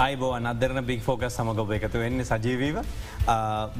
[0.00, 2.76] අයිබෝන් අදරන බික් ෆෝකස් සමගොබ එකතු වෙන්නේ සජීවීව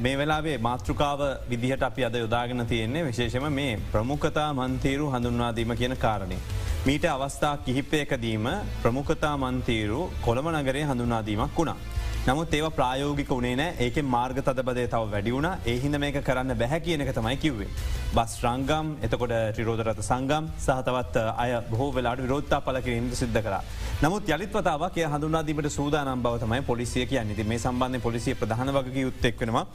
[0.05, 6.37] මේ වෙලාවේ මාතෘකාව විදිහට අපි අද යොදාගෙන තියෙන්නේ විශේෂම මේ ප්‍රමුඛතා මන්තීරු හඳුන්වාදීම කියන කාරණය.
[6.85, 8.45] මීට අවස්ථා කිහිපයකදීම
[8.83, 11.77] ප්‍රමුඛතා මන්තීරු කොළම නගරේ හඳුනාදීමක් වුණා.
[12.25, 13.71] නමුත් ඒව ප්‍රායෝගික වනේ නෑ.
[13.85, 17.69] ඒක මාර්ග තදබදය තව වැඩියුණ ඒහිද මේක කරන්න බැහැ කියනක තමයි කිව්වේ.
[18.13, 23.55] බස් රංගම් එතකොට ටිරෝධරත සංගම් සහතවත් අය බහෝ වෙලාට විරෝත්තා පල කිරීමට සිද්ධ කර.
[24.03, 29.65] නමුත් යළිත්වතාවක් කිය හඳුනාදීමට සූදානම් බවතමයි පොලිසිය කියන්නති මේ සම්බන්ධ පොලිසිය ප්‍රධාන වගේ යුත්තෙක්වෙනවා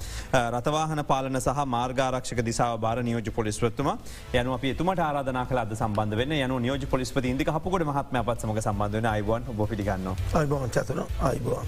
[0.53, 3.91] රතවාහන පාලන සහ මාර්ගාරක්ෂක දිසාව බාර නියෝජ පොලිස්වත්තුම
[4.35, 9.11] යනු අප තුමට ආරාධනා කලාද සම්බන්ධ වෙන යනු නියෝජ පොලිස්පති ඉදික හපුකට මහත්ම පත්සමක සම්බන්ධන
[9.15, 11.67] අයිවන් බොපිටිගන්න අයිබෝන් චතුන අයිබෝන්.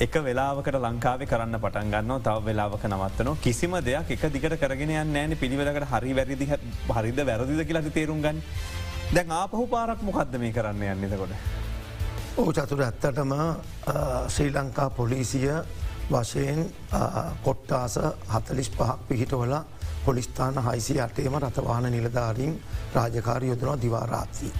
[0.00, 5.36] එක වෙලාවකට ලංකාව කරන්න පටන් ගන්න තව වෙලාවක නවත්තන කිසිම දෙයක් එක දිකට කරගෙන යන්න
[5.36, 6.48] පිළිවෙලකට හරි වැරදි
[6.90, 8.42] හරිද වැරදිද කියලාට තේරුම් ගන්න
[9.10, 11.32] දැන් ආපහු පාරක් මොකක්ද මේ කරන්න යන්නතකොට.
[12.36, 13.32] ඕ චතුර ඇත්තටම
[14.28, 15.50] ශ්‍රී ලංකා පොලිසිය
[16.10, 16.60] වශයෙන්
[17.42, 17.98] කොට්ටාස
[18.28, 19.54] හතලිස් පහක් පිහිටවල
[20.04, 22.60] පොලිස්ථාන හයිසි අටේම රතවාන නිලධාරීන්
[22.94, 24.52] රාජකාරය යොදනවා දිවාරාත්‍රී.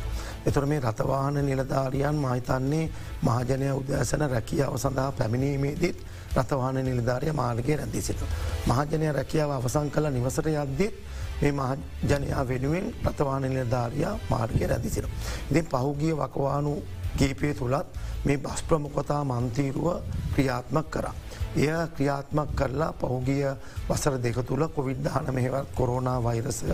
[0.48, 2.84] එතුර මේ රතවාහන නිලධාරියන් මහිතන්නේ
[3.22, 5.98] මහජනය උදෑසන රැකියාව සඳහා පැමිණීමේදීත්
[6.34, 8.20] රතවාහන නිලධාරය මාර්ගය රැදිසිට.
[8.66, 10.94] මහජනය රැකියාව අවසං කළ නිවසට යද්දිත්
[11.40, 15.06] මේ මහජනයා වෙනුවෙන් රතවාන නිලධාරයා මාර්ගය රැදිසිට.
[15.50, 16.72] ඉතින් පහුගිය වකවානු
[17.18, 17.86] ගේපය තුළත්
[18.24, 19.88] මේ බස් ප්‍රමුඛතා මන්තීරුව
[20.34, 21.14] ක්‍රියාත්මක් කරා.
[21.56, 23.44] එය ක්‍රියාත්මක් කරලා පහුගිය
[23.88, 26.64] වසර දෙක තුළ කොවිඩ් දාන මෙහෙවත් කොරෝනා වෛරස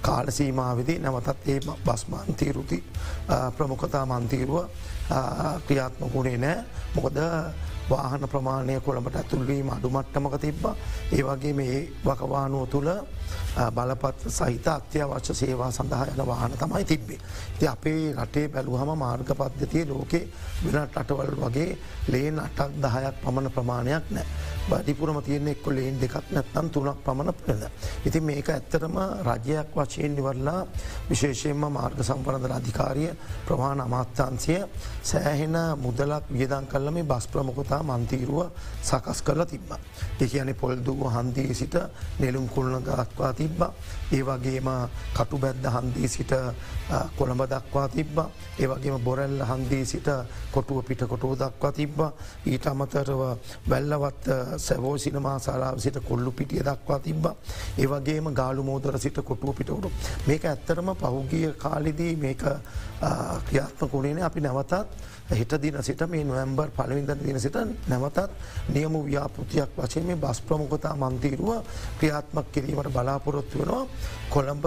[0.00, 2.78] කාලසීමාවිදි නැවතත් ඒ බස්මන්තීරුති
[3.56, 4.58] ප්‍රමුඛතා මන්තීරුව
[5.66, 6.64] ක්‍රියාත්මකුණේ නෑ
[6.94, 7.18] මොකද
[7.90, 10.64] වාහන ප්‍රමාණය කොළඹට ඇතුල්වීම අඩුමට්ටමක තිබ්බ
[11.12, 12.90] ඒ වගේ මේ වකවානුව තුළ
[13.70, 17.18] බලපත් සහිත අත්‍යවශ්‍ය සේවා සඳහා යන වාහන තමයි තිබ්බේ.
[17.58, 20.28] ති අපේ රටේ බැලුහම මාර්ග පද්ධතිය ලෝකේ
[20.64, 24.26] වෙනට අටවල් වගේ ලේන් අටක් දහයක් පමණ ප්‍රමාණයක් නෑ.
[24.70, 27.62] බඩිපුරම තියෙන එක්ක ලේන් දෙකක් නැත්තන් තුනක් පමණ පෙද.
[28.04, 30.66] ඉතින් මේක ඇත්තරම රජයක් වශයෙන් නිවරලා
[31.10, 33.10] විශේෂයෙන්ම මාර්ග සම්පරදර අධිකාරිය
[33.46, 34.62] ප්‍රමාණ අමාත්‍යන්සිය
[35.02, 38.50] සෑහෙන මුදලක් වියදන් කල්ල මේ බස් ප්‍රමොකතා මන්තීරුව
[38.82, 39.70] සකස් කරලා තිබ්බ.
[40.18, 41.74] දෙකයනෙ පොල්දුව හන්දී සිට
[42.18, 43.62] නෙලුම් කුල්න ගත්වා තිබ්බ.
[44.12, 44.68] ඒ වගේම
[45.14, 46.32] කටු බැද්ද හන්දී සිට
[47.16, 48.18] කොළඹ දක්වා තිබ්බ.
[48.58, 50.08] ඒවගේම බොරැල්ල හන්දී සිට
[50.52, 51.98] කොටුව පිට කොටුව දක්වා තිබ්බ.
[52.46, 53.22] ඊට අමතරව
[53.68, 54.24] වැල්ලවත්
[54.58, 57.26] සැවෝ සිනමා සාලාව සිට කොල්ලු පිටිය දක්වා තිබ්බ.
[57.78, 59.90] ඒවගේම ගාලු මෝදර සිට කොටුව පිටවුරු.
[60.26, 62.42] මේක ඇත්තරම පහුගිය කාලිදී මේක
[63.46, 64.74] ක්‍රියාත්මකුණේන අපි නැවතත්
[65.30, 68.30] හිට දින සිට මේ නොවම්බර් පලවිඳ දින සිට නැවතත්
[68.68, 71.62] නියම ව්‍යාපෘතියක් වචේ මේ බස් ප්‍රමුඛතා මන්තීරුව
[71.98, 73.86] ක්‍රියාත්මක් කිරීමට බලාපොරොත්තු වෙනවා
[74.28, 74.66] කොළඹ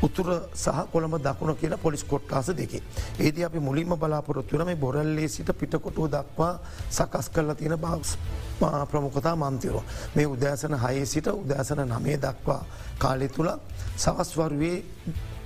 [0.00, 2.82] උතුර සහ කොළඹ දකුණ කියන පොලිස් කොට්ටාස දෙකේ.
[3.18, 6.58] ඒද අපි මුලින්ම බලාපොරොත්තුවන මේ බොරල්ලේ සිට පිටකොටුව දක්වා
[6.90, 8.16] සකස් කරලා තියෙන බස්
[8.90, 9.82] ප්‍රමුඛතා මන්තිරෝ.
[10.14, 12.62] මේ උදෑසන හයේ සිට උදෑසන නමේ දක්වා
[12.98, 13.50] කාලෙ තුළ
[13.96, 14.84] සවස්වරුවේ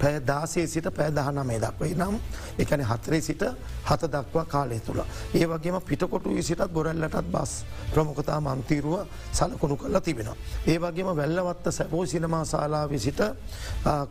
[0.00, 2.14] පැය දාසේ සිට පෑ දහනමේ දක්වයි නම්
[2.58, 3.42] එකන හතරේ සිට
[3.88, 5.02] හත දක්වා කාලය තුළ.
[5.34, 7.52] ඒ වගේම පිටකොටු සිටත් බොරල්ලටත් බස්
[7.94, 10.36] ප්‍රමුඛතා මන්තීරුව සලකුණු කරලා තිබෙනවා.
[10.66, 13.20] ඒ වගේම වැල්ලවත්ත සැපෝ සිනමා ශලාවි සිට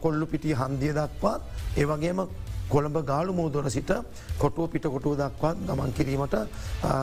[0.02, 1.42] කොල්ලු පිටිය හන්දිය දක්වාත්
[1.78, 2.20] ඒවගේම
[2.72, 3.92] කොළඹ ගාලු මූදොර සිට
[4.38, 6.36] කොටුව පිට කොටුව දක්වත් ගමන් කිරීමට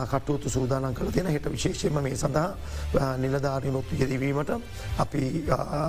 [0.07, 4.51] කටයුතු සූදානන් කළ තියෙන හෙට විශේෂම මේ සඳහා නිලධාරිනුත් යෙදවීමට
[4.97, 5.23] අපි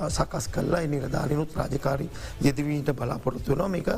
[0.08, 2.08] සකස් කල්ලා නිලධාරිනුත් රාජකාරි
[2.40, 3.90] යෙදවීට බලාපොරොත්තු වන මේක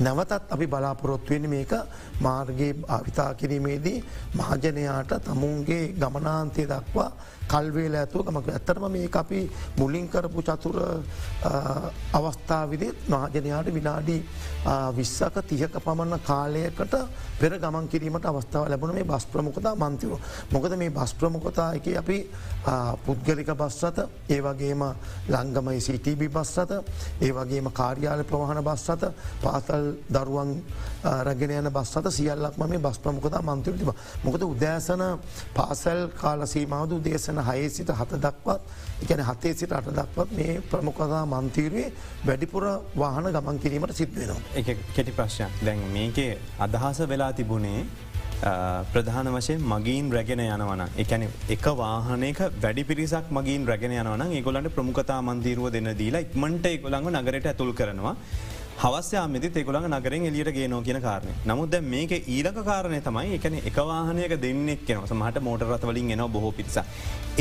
[0.00, 1.72] නැවතත් අපි බලාපොරොත්තුවෙන මේක
[2.20, 7.10] මාර්ගයේ භාවිතා කිරීමේදී මහජනයාට තමුන්ගේ ගමනාන්තය දක්වා
[7.46, 9.40] කල්වේල ඇතුව ගමක ඇත්තරම මේ අපි
[9.78, 10.76] මුලින් කරපු චතුර
[12.12, 14.20] අවස්ථාවිදත් මහජනයාට විනාඩී
[14.92, 16.94] විශ්සක තියක පමණ කාලයකට
[17.38, 20.12] පෙර ගමන් කිරීමට අවස්ථාව ලැබුණ මේ බස් ප්‍රමුඛතා මන්තිව.
[20.50, 22.18] මොකද මේ බස් ප්‍රමුඛතා එක අපි
[22.98, 23.98] පුද්ගලික බස්සත
[24.28, 24.82] ඒ වගේම
[25.28, 26.72] ලංගමයි සිටබි බස්සත
[27.20, 29.12] ඒ වගේම කාර්යාල ප්‍රවාහන බස්සත
[29.42, 30.62] පාතල් දරුවන්
[31.04, 33.90] රගෙන යන බස්සත සියල්ලක්ම මේ බස් ප්‍රමුඛතා මන්තිව තිබ.
[34.24, 35.04] මොකද උදෑසන
[35.54, 38.60] පාසැල් කාලසීමාවද උදේසන හයේ සිට හත දක්වත්
[39.02, 41.92] එකන හතේ සිට අට දක්වත් මේ ප්‍රමුඛතා මන්තීරයේ
[42.26, 42.64] වැඩිපුර
[42.96, 44.40] වාහන ගමන් කිරීමට සිද්ධවෙනවා.
[44.54, 47.86] එක කෙටි ප්‍රශ්යක් දැන් මේකේ අදහස වෙලා තිබුණේ
[48.86, 55.20] ප්‍රධාන වශයෙන් මගීන් රැගෙන යනවන එකන එක වාහනක වැඩි පිරිසක් මගින් රැගෙන යනවන ඒගොලන්ට ප්‍රමුඛතා
[55.22, 58.14] මන්තීරුව දෙන්න දීලා ඉක්මට එකොළඟ නගරට ඇතුල් කරනවා.
[58.76, 64.34] හවස්යාමති තෙකුළඟ නගරෙන් එලියට ගේනෝ කියන කාරණය නමුත් දැ මේක ඊලක කාරණය තමයි එකන එකවාහනයක
[64.38, 66.76] දෙන්නෙක් කෙන සමහට මෝට රතවලින් එන බොහෝ පිරිස.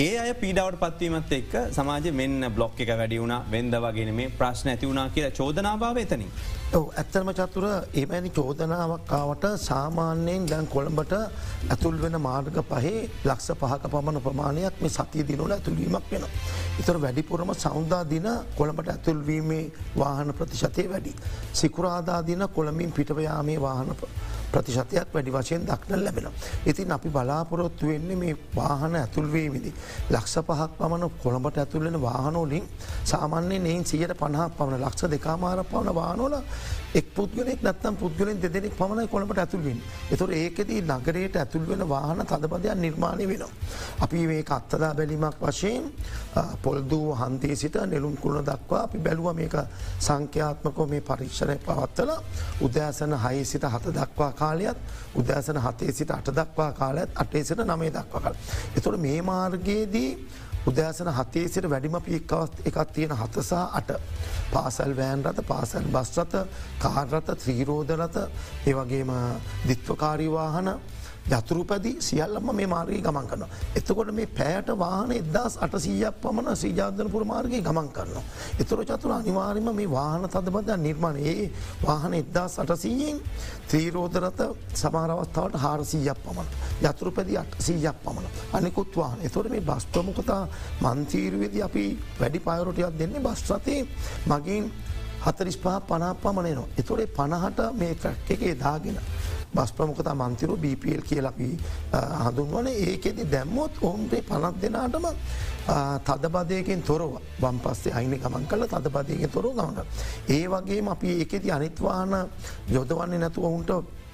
[0.04, 4.70] ඒ අය පීඩාවට පත්වීමත් එක්ක සමාජ මෙන්න බ්ලොක් එක වැඩි වුණ වෙන්ද වගෙන මේ ප්‍රශ්න
[4.72, 6.34] ඇති වුණනා කියලා චෝදනාභාව එතනින්.
[6.78, 7.68] ඔව ඇත්තරම චතුර
[8.02, 11.16] ඒමැනි චෝදනාවක්කාවට සාමාන්‍යයෙන් දැන් කොළඹට
[11.70, 16.28] ඇතුල් වෙන මාර්ග පහේ ලක්ෂ පහක පමණ ප්‍රමාණයක් මේ සතිය දිනවල ඇතුළවීමක් වෙන.
[16.82, 18.28] ඉතර වැඩිපුරම සෞන්දා දින
[18.60, 19.64] කොළඹට ඇතුල්වීමේ
[19.98, 21.16] වාහන ප්‍රතිශතය වැඩි.
[21.54, 23.96] සිකුරාදා දින කොළමින් පිටවයාමේ වාහන
[24.52, 26.28] ප්‍රතිශතයක් වැඩි වශයෙන් දක්නල් ලැබෙන.
[26.66, 29.74] ඉතින් අපි බලාපොරොත්තු වෙන්නේ මේ වාහන ඇතුල්වීමදි.
[30.10, 32.66] ලක්ෂ පහක් පමණ කොළඹට ඇතුල්ලෙන වාහනෝලින්
[33.04, 36.36] සාමාන්‍යයෙන් එයින් සියට පණහක් පවන ලක්ෂ දෙකාමාර පවන වානෝල
[36.96, 39.80] එක් පුද්ගලෙක් නත්තම් පුද්ගලෙන් දෙදෙනෙක් පමණයි කොළඹට ඇතුල්වෙන්.
[40.10, 43.52] එතුර ඒකෙදී නගරයට ඇතුල් වෙන වාහන තදපදයක් නිර්මාණය වෙනවා.
[44.00, 45.84] අපි මේ අත්තදා බැලිමක් වශයෙන්
[46.62, 49.56] පොල්දූ හන්තේ සිට නෙළුම් කුළුණ දක්වා අපි බැලුව මේක
[50.00, 52.12] සංඛ්‍යාත්මකෝ මේ පරීක්ෂණය පවත්තල
[52.62, 54.78] උදෑසන හයි සිට හත දක්වා කාලයත්
[55.16, 58.36] උදෑසන හතේ සිට අට දක්වා කාලත් අටේ සිට නමේ දක්වාකල්.
[58.78, 60.10] එතුොට මේ මාර්ගයේදී
[60.66, 63.92] උදෑසන හතේ සිට වැඩිම පික්කවත් එකක් තියෙන හතසා අට
[64.52, 66.34] පාසල් වෑන් රත පාසල් බස්රත
[66.80, 68.18] කාර්රත ත්‍රීරෝධරත
[68.66, 69.12] ඒවගේම
[69.68, 70.70] දිත්වකාරීවාහන
[71.28, 73.50] යතුරුපැදි සියල්ලම මේ මාර්ගගේ ගමන් කරන්න.
[73.76, 78.22] එතකොට මේ පෑට වාහන එදස් අටසීයක් පමණ සීජාධනපුර මාර්ගගේ ගමන් කරන්න.
[78.60, 81.50] එතුර චතුර අනිවාර්ම මේ වාහන තදබද නිර්මාණ ඒ
[81.82, 83.22] වාහන එදදා සටසීයෙන්
[83.68, 84.40] ත්‍රීරෝධරත
[84.76, 86.48] සමාරවස්ථාවට හාරසීයක් පමණ.
[86.81, 88.27] යතුරුපැදි අට සීයක් පමණ.
[88.54, 90.48] අනිකුත් වාහන එතොට මේ බස් ප්‍රමුඛතා
[90.81, 91.86] මන්තීරුවේද අපි
[92.19, 93.88] වැඩි පයරොටයක් දෙන්නේ බස්්‍රතය
[94.27, 94.72] මගින්
[95.25, 96.68] හතරිස් පහ පනා පමණයනවා.
[96.77, 99.00] එතොරේ පණහට මේ ට්‍රැක් එකේ දාගෙන.
[99.56, 101.50] බස් ප්‍රමුඛතා මන්තිරු BPL කියලපි
[102.24, 105.06] හඳුන්වන ඒකෙදි දැම්මොත් ඔවුන්ගේ පනත් දෙනාටම
[106.07, 109.86] තදබදයකින් තොරව වම් පස්සේ අයින ගමන් කල තදබදයකින් තොරව ගමට.
[110.30, 112.12] ඒ වගේ අපි ඒකෙති අනිත්වාන
[112.69, 113.72] යොදවන්නේ නැතුව ඔවුන්ට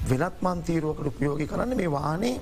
[0.10, 2.40] වෙනත් මන්තීරුවකට උපයෝගි කරන්න මේ වානේ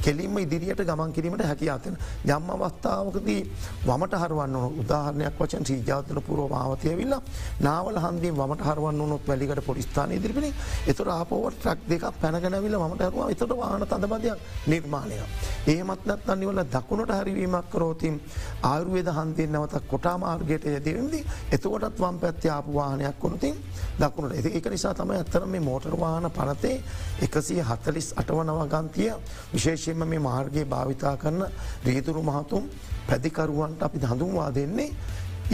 [0.00, 1.96] කෙලින්ම ඉදිරියට ගමන් කිරීමට හැකියාතන.
[2.26, 3.40] යම් අවස්ථාවකදී
[3.86, 7.16] වමට හරුවන්න උදාහරණයක් වචන් සීජාතන පුරෝ මාවතය විල්ල
[7.60, 10.52] නාවල හන්දී වමට හරුවන්න නොත් වැලිකට පොලිස්ථාන ඉදිරිපිනි
[10.86, 15.20] එතුර ආපෝවට ට්‍රක් දෙක පැනගැනවිල මට හරුව එතට වාන තදබදයක් නිර්මාණය.
[15.66, 18.20] ඒමත් නත් අනිවල දකුණට හරිවීමක් කරෝතින්
[18.62, 21.20] ආයුර්වේද හන්තියෙන් නවත කොටා මාර්ගයට යදරදි
[21.52, 23.54] එතුකොටත් වම් පැත්ති ආපු වාහනයක් කොනතින්
[24.00, 26.76] දකුණට එ එක නිසා තම ඇත්තර මේ මෝටර්වාහන පනතේ
[27.22, 29.10] එකසිය හතලිස් අටවනව ගන්තිය
[29.54, 31.42] විශේෂයෙන්ම මේ මාර්ගයේ භාවිතා කරන
[31.86, 32.68] රීතුරු මහතුම්
[33.08, 34.90] පැදිකරුවන්ට අපි හඳුන්වා දෙන්නේ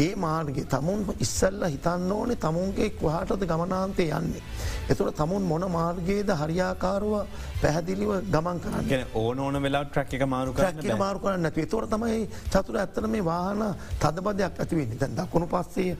[0.04, 4.42] ඒ මාර්ග තමුන් ඉස්සල්ල හිතන්න ඕනේ තමුන්ගේ කොහටද ගමනාන්තය යන්නේ.
[4.90, 7.14] එතුට තමුන් මොන මාර්ගයේද හරියාකාරුව
[7.62, 9.04] පැහැදිලිව ගමන් කරන්න?
[9.14, 10.52] ඕන ඕන වෙලා ට්‍රක් එක මාරු
[10.98, 12.18] මාරු කරන්න නැති තොර තමයි
[12.52, 13.62] චතුර ඇත්තන මේ වාහන
[14.02, 15.96] තදබදයක් ඇතිවෙන්න දැන් දකුණු පස්සේ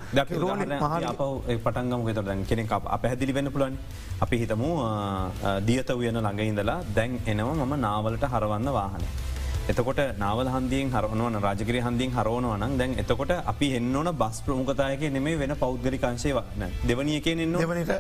[1.65, 3.79] පටන්ගම තොර කෙනෙ පැහැදිලි වෙන්න පුලන්
[4.21, 4.71] අපි හිතමු
[5.69, 9.11] දියත වයන ළඟඉඳලා දැන් එනවා මම නාවලට හරවන්න වාහනේ.
[9.67, 15.55] එතකොට නාවල් හන්දියෙන් හරවන රාජගරි හන්දිින් හරෝනවනන් දැන් එතකොට අපි එන්නවන බස් ප්‍රමුඛතායක නෙමේ වෙන
[15.57, 17.91] පෞද්ගලිකංශය වන්න දෙවනියකෙන් එන්න දෙවනට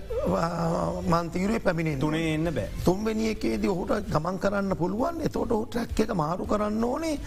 [1.07, 2.69] මන්තීරේ පැමිණි තුනේ එන්න බෑ.
[2.85, 5.21] තුන්වැනියකේදී ඔහුට ගමන් කරන්න පුළුවන්.
[5.21, 7.19] එතෝට ඔහු ට්‍රැක් එක මාරු කරන්න ඕනේ.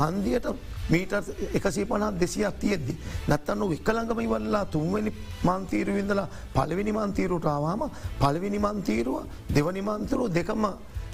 [0.00, 0.48] හන්දියට
[0.88, 1.12] මීට
[1.54, 2.96] එකසි පනත් දෙසියක් තියෙද්දි.
[3.28, 5.12] නැත්තන්න වික්කළඟම ඉවල්ලා තුන්වැනි
[5.44, 10.66] මන්තීරුවිඳලා පලවෙනි මන්තීරුට ආවාම පලවෙනි මන්තීරුව දෙවනි මන්තරුව දෙකම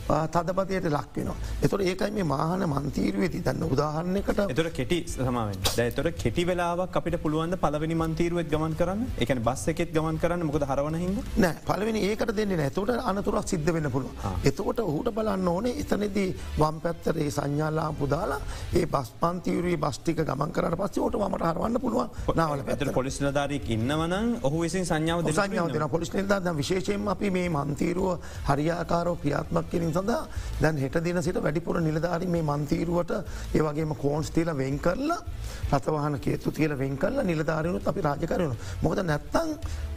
[0.08, 1.36] තදපතයට ලක්වෙනවා.
[1.62, 7.56] එතොට ඒකයි මේ මාහන මන්තීරුවේති දන්න උදාහරන්නකට එතොට කෙටි සමාවෙන් දැතොට කෙටි වෙලාවක් අපිට පුළුවන්
[7.58, 9.04] පලවෙනි මන්තීරුවත් ගමන් කරන්න?
[9.18, 10.46] එක බස් එකෙත් ගමන් කරන්න?
[10.48, 14.10] මොකද හරවනහිද නෑ පලවෙනි ඒකට දෙන්න නැතොට අනතුරක් සිද්ධ වෙන්න පුළුව.
[14.44, 18.40] එතකොට හුට බලන්න ඕනේ එතනෙදී වම් පැත්තරේ සංඥාලා පුදාලා
[18.74, 23.70] ඒ බස් පන්තීරී බස්ටික ගමන් කරට පස්සේ ෝට මට හරවන්න පුළුවන් නාවල පැතර පොලිස් නිලධාරක්
[23.76, 29.92] ඉන්නවන ඔහු විසින් සංඥාව සංඥාව දෙන පොලිස් නිල්ධ විශේෂයෙන් අපි මේ මන්තීරුව හරියාකාරෝ ක්‍රියාත්මක් කිරින්
[29.98, 30.22] සඳහා
[30.62, 33.12] දැන් හෙට දින සිට වැඩිපුර නිලධාරි මේ මන්තීරුවට
[33.54, 35.20] ඒවගේම කෝන්ස් තිීල වෙන් කරලා
[35.72, 39.54] රතවාහන කේතු තියල වෙන් කරලා නිලධාරයනුත් අපි රාජකරයනු මොකද නැත්තං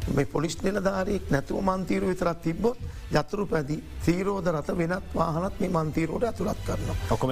[0.09, 2.77] මේ පොලිස් නිලධාරයෙක් නැතුව මන්තීරු විතරත් තිබ්බොත්
[3.11, 6.89] යතුරු පැදි සීරෝධ රත වෙනත් වාහනත් මේ මන්තීරෝට ඇතුළත් කරන.
[7.11, 7.29] ඔකම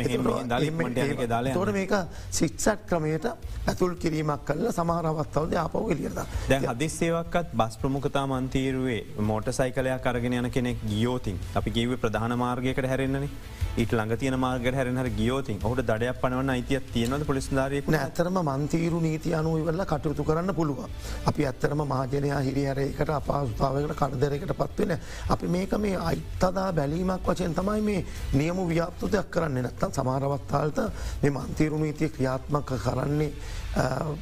[1.53, 1.93] තොට මේක
[2.31, 3.25] සික්සට් ක්‍රමයට
[3.65, 6.19] ඇතුල් කිරීමක් කල්ල සමහරවත්තවද ආපව එලියද.
[6.49, 12.85] දැ හදිස්සේවක්ත් බස් ප්‍රමුඛතා මන්තීරුවේ මෝට සයිකලයක් අරගෙන යන කෙනෙක් ගියෝතින් අපි කිව ප්‍රධාන මාර්ගයකට
[12.85, 13.29] හැරෙන්න්නේ.
[13.77, 19.33] ඊට ළඟ තියන මාර්ග හැරහර ගියෝතින් ඔහුට දඩයක් පනවන්න අයිතිය තියෙනවද පොලිස්ධාරයෙක් ඇතරම මන්තීරු නීති
[19.33, 20.79] අනුවවෙල්ල කටයුතු කරන්න පුළුව.
[21.25, 24.97] අපි ඇත්තරම මහජනයා හිරිහරයකට අපාසුතාවකට කරදරයකට පත්වෙන.
[25.29, 30.83] අපි මේක මේ අයිත්තදා බැලීමක් වචයෙන් තමයි මේ නියම ව්‍යාප්තුතයක් කරන්න නැත්තන් සමාරවත්තාල්ට
[31.21, 33.31] මේ මන්තීරු නීතිය ක්‍රියාත්මක කරන්නේ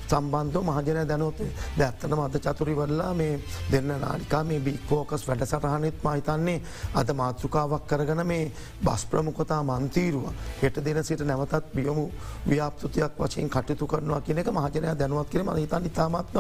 [0.10, 1.40] සම්බන්ධ මහජන දැනොත්
[1.78, 3.40] දැත්තන මද චතුරිවල්ලා මේ
[3.72, 6.62] දෙන්න නාලිකා මේ බික්කෝකස් වැඩ සටහනෙත් මහිතන්නේ
[6.94, 8.52] අද මාතෘකාවක් කරගන මේ
[8.84, 10.26] බස් ප්‍රමුකතා මන්තීරුව
[10.62, 12.06] හෙට දෙන සිට නැවතත් බියොමු
[12.48, 16.38] ව්‍යාප්තුතියක් වශයෙන් කටයුතු කරනවා කියන එක මහජනය දැනුවත් කිරීම හිතන් ඉතාමත්ව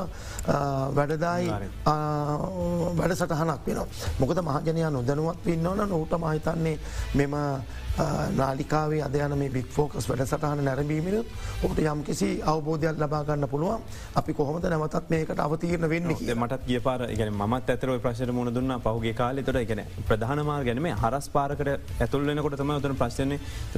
[0.97, 1.47] වැඩදායි
[2.99, 3.79] වැඩ සටහනක් වෙන.
[4.19, 6.79] මොකද මහජනයා නොදැනුවත් ඉන්නවන නොහුට මහිතන්නේ
[7.15, 7.35] මෙම
[8.37, 11.27] නාලිකාවේ අදයන මේ බික් ෆෝකස් වැඩ සටහන නැරබීමනුත්
[11.69, 13.81] ඔට යම් කිසි අවබෝධයක් ලබාගන්න පුළුවන්.
[14.15, 18.75] අපි කොහොමද නැවතත් මේකට අවතීරණ වෙන්න මටත් ගිය පාර ගැන මත් ඇතර ප්‍රශ්න මුණ දුන්න.
[18.85, 23.37] පහුගේ කාල තොට ගැන ප්‍රධානමාර ගැනීම හරස් පාරකට ඇතුල්ලනකොට තම තුන ප්‍රශ්න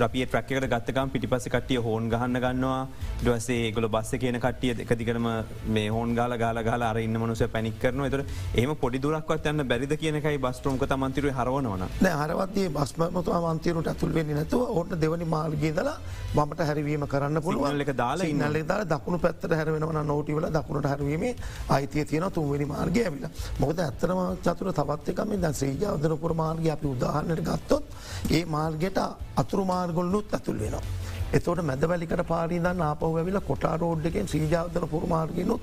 [0.10, 2.88] අපිය ප්‍රක්කට ගත්තකම් පිටිපස කටිය හෝන් ගහන්න ගන්නවා.
[3.24, 5.28] ඩවසේ ගොල බස්ස කියන කටිය එකතිකරම
[5.76, 8.24] මේ හෝන් ගාල ගාල ගාල අර ඉන්න මනුස පැනික් කරන එතර
[8.56, 11.84] ඒම පොඩි දුරක්වත් යන්න බැරිද කියනකයි බස්ට්‍රෝම්ක තමන්තිර හරවනවන
[12.22, 15.98] හරවත්ේ බස්මතු අමන්තීරුට ඇතුල් ඇතුල් වෙන්නේ නැතුව ඕට දෙවනි මාර්ගේදලා
[16.36, 21.36] මට හැරවීම කරන්න පුළුවන් එක දාලා ඉන්නල්ලෙ දාල දකුණු පැත්තට හැරවෙනවන නෝටිවල දකුණට හැරවීමේ
[21.70, 23.28] අයිතිය තියෙන තුන්වැනි මාර්ගය ඇවිල
[23.60, 27.84] මොකද ඇත්තරම චතුර තවත් එකම ද ශ්‍රීජ අදනපුර මාර්ගය අපි උදාහන්නට ගත්තොත්
[28.32, 29.00] ඒ මාර්ගයට
[29.36, 30.84] අතුරු මාර්ගොල්ලුත් ඇතුල් වෙනවා.
[31.32, 35.62] එතවට මැදවැලිකට පාරිදන්න ආපව ඇවිල කොටා රෝඩ්ඩකෙන් ශ්‍රීජාවතන පුරමාර්ගෙනුත්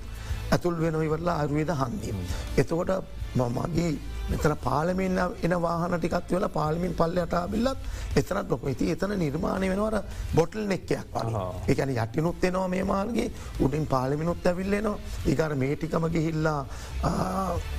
[0.50, 2.18] ඇතුල් වෙන ඉවරලා අරුවේද හන්දීම.
[2.56, 2.90] එතකොට
[3.36, 3.94] මමගේ
[4.30, 7.78] මෙතන පාලමෙන් එන වාහන ටිකත් වෙලා පාලිමින් පල්ල අටාබිල්ලත්
[8.20, 9.96] එතනත් ලොක ඇති එතන නිර්මාණය වෙනවර
[10.34, 11.44] බොටල් නෙක්කයක් වගේ.
[11.72, 13.28] එකන යටිනුත් එනවා මේ මාර්ගේ
[13.60, 14.98] උඩින් පාලිමිනුත් ඇවිල්ලෙනවා
[15.32, 16.60] ඒකර මේටිකම ගිහිල්ලා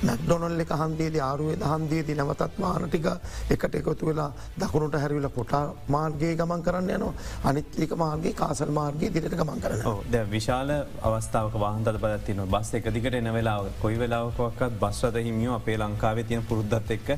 [0.08, 3.08] මැක්ඩොනල් එක හන්දේද ආරුවේ දහන්දේදී නැවතත් වාන ටික
[3.54, 7.12] එකට එකතු වෙලා දකුණට හැරිවිල කොටා මාර්ගයේ ගමන් කරන්න යනවා.
[7.44, 10.70] අනිත්ලික මාර්ගේ කාසල් මාර්ගයේ දිට ගමන් කරන ද විශාල
[11.02, 16.46] අවස්ථාවක වාහන්තද පත්තින බස් එක දිකට එන වෙලාව කොයි වෙලාවකක්ත් බස්වද හිමියෝ අපේ ලංකාවේ තියෙන
[16.46, 17.08] පුරුද්ධත් එක්ක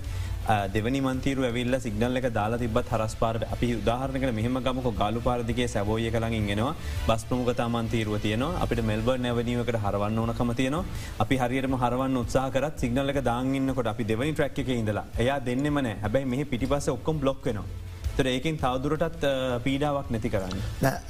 [0.74, 6.08] දෙවනි මන්තීරු ඇවිල්ල සිගනල් එක දාලා තිබත් හරස්පාර අපි උදාහරනක මෙහම ගමක ගලු පාරදිගේ සැබෝය
[6.10, 6.74] කළඟින් ගෙනවා
[7.08, 8.56] බස් ප්‍රමුගතා මන්තීරුව තියනවා.
[8.62, 10.84] අපිට මෙල්බර් නැවනීමකට හරවන්න ඕනකම තියනවා.
[11.18, 16.50] අපි හරියටම හරවන්න උත්සාහකරත් සිගනල්ල දාගන්නකොට අපි දෙවනි ට්‍රක් එක ඉඳලා එයා දෙන්නෙමන හැබැයි මෙහි
[16.52, 17.89] පිටිපස ඔක්කොම් බ්ලොක් වෙනවා.
[18.20, 19.22] තර ඒකින් තවදුරටත්
[19.64, 20.58] පීඩාවක් නැති කරන්න.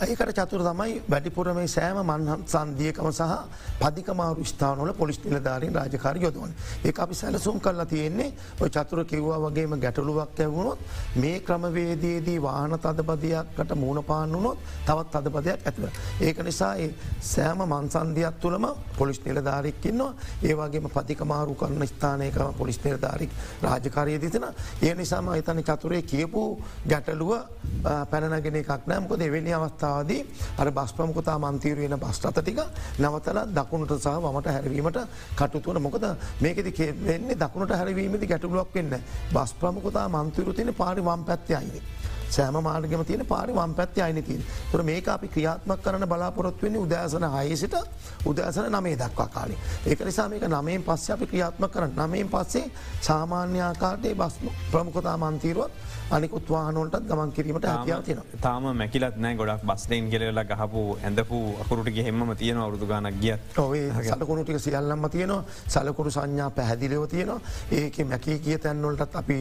[0.00, 3.34] ඒකට චතුර තමයි වැඩිපුර මේ සෑම මන්හන් සන්දියකම සහ
[3.80, 6.52] පදිකමාරු ස්ථානවල පොලිස් නිලධාරින් රාජකාර යොදවන්.
[6.84, 10.78] ඒ අපි සැලසුම් කරලා තියෙන්නේ ඔය චතුර කිව්වා වගේම ගැටලුවක් ඇවුණොත්
[11.16, 15.84] මේ ක්‍රමවේදයේදී වාහන තදපදයක්කට මූුණ පාන්නුනොත් තවත් අදපදයක් ඇතිව.
[16.20, 16.74] ඒක නිසා
[17.22, 20.14] සෑම මන්සන්දියක් තුළම පොලිස් නිලධාරික්කින්නවා
[20.44, 24.46] ඒවාගේම පතිකමාරු කරන ස්ථානයකම පොලිස් නිලධාරික් රාජකාරය දිතන
[24.80, 26.42] ඒ නිසාම එතන චතුරේ කියපු
[27.00, 27.32] ගැටලුව
[28.10, 30.20] පැනගෙන එකක් නෑමක දෙවෙනි අවස්ථාවදී
[30.58, 32.60] අර බස්පමකොතා මන්තීරයෙන බස්්‍රත ටික
[32.98, 34.98] නවතල දකුණට සහ වමට හැරවීමට
[35.36, 36.04] කටුතුවන මොකද
[36.40, 38.98] මේකෙති වෙන්නේ දකුණට හැරවීමති ගැටලුවක් වෙන්න
[39.32, 41.99] බස් ප්‍රමකොතා මන්තීරු තින පාරි වම් පැත්තියයින්නේ.
[42.30, 46.80] සෑම මාර්ගම තියෙන පාරි වම් පැත්ති අයින තින් තුර මේක අපි ක්‍රියාත්මක් කරන බලාපොරොත් වෙන්නේ
[46.80, 47.74] උදෑසන හයසිට
[48.24, 49.56] උදෑසන නමේ දක්වා කාලි.
[49.86, 52.66] ඒක නිසා මේක නමයෙන් පස්ස අපි ක්‍රියාත්ම කරන නමයෙන් පස්සේ
[53.00, 54.34] සාමාන්‍යආකාරයේ බස්
[54.72, 55.72] ප්‍රමුඛතා මන්තීරුවත්
[56.10, 59.34] අනිකුත් වාහනොලටත් ගමන් කිරීමට හැකියාව තියෙන තාම මැකිලත් නෑ.
[59.36, 63.36] ගොඩක් බස්ලයින් කෙරලා ගහපු ඇඳපු අකුරට හෙම තියෙන අවුදු ගනක් ගිය
[64.08, 65.44] සලකුණුටික සියල්ලම්ම තියෙනවා.
[65.68, 67.40] සලකුරු සංඥා පැහැදිලිව තියෙනවා.
[67.72, 69.38] ඒක මැකී කිය තැන්වලටත් අපි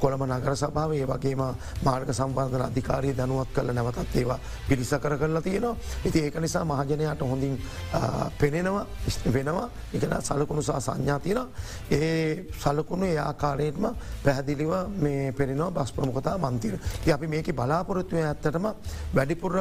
[0.00, 1.42] කොළම නගර සභාව ඒ වගේම
[1.84, 4.38] මාර්ග සම්බන්ධන අධිකාරය දැනුවත් කල නැවතත් ඒවා
[4.68, 5.76] පිරිසකර කරලා තියෙනවා.
[6.04, 7.58] ඉති ඒක නිසා මහජනයට හොඳින්
[8.38, 8.86] පෙනෙනවා
[9.26, 9.68] වෙනවා.
[9.92, 11.46] එකන සලකුණු සහ සංඥා තියෙන
[11.90, 13.86] ඒ සලකුණු ඒ ආකාරයටම
[14.24, 16.78] පැහැදිලිව මේ පෙනෙනවා බස් ප්‍රමුඛතා මන්තිර.
[17.12, 18.66] අපි මේක බලාපොරොත්තුවය ඇත්තටම
[19.14, 19.54] වැඩිපුර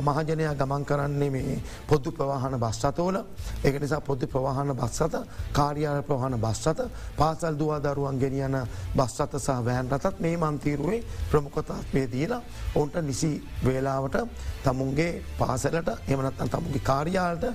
[0.00, 3.16] මහජනයා ගමන් කරන්නේ මේ පොද්දු ප්‍රවාහන බස්සතෝල
[3.64, 5.14] එක නිසා පොද්දු ප්‍රවාහන බස්සත
[5.52, 6.80] කාර්යාල ප්‍රවාහන බස්සත
[7.16, 8.56] පාසල් දවාදරුවන් ගෙනියන
[8.94, 12.42] බස්සත සහ වෑන් රතත් මේ මන්තීරුවේ ප්‍රමුඛතාත්මය දීලා
[12.74, 13.32] ඔවුන්ට නිසි
[13.64, 14.16] වේලාවට
[14.64, 17.46] තමුන්ගේ පාසලට එමනත්තන් තමුගේ කාර්යාලට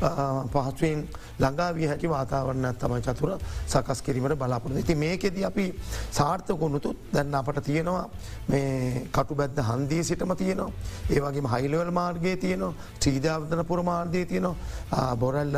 [0.00, 1.00] පහත්ුවෙන්
[1.38, 3.32] ළඟාවිය හැකි වාතාවරණ තමයි චතුර
[3.66, 5.66] සකස් කිරීමට බලාපොරො ති මේකෙද අපි
[6.10, 8.08] සාර්ථකුණුතුත් දැන්න අපට තියෙනවා
[8.48, 10.72] මේ කටු බැද්ද හන්දී සිටම තියනවා.
[11.10, 12.74] ඒවගේ හයිලවල් මාර්ගය තියනවා.
[12.98, 15.16] ත්‍රීධාවතන පුර මාර්ගය තියනවා.
[15.16, 15.56] බොරල්ල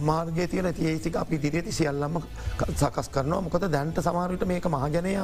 [0.00, 2.20] මාර්ගය තියන ඒසික අපි දිරියති සියල්ලම
[2.74, 3.40] සකස් කරනවා.
[3.40, 5.16] මොකද දැන්ට සමාරයට මේක මහජනය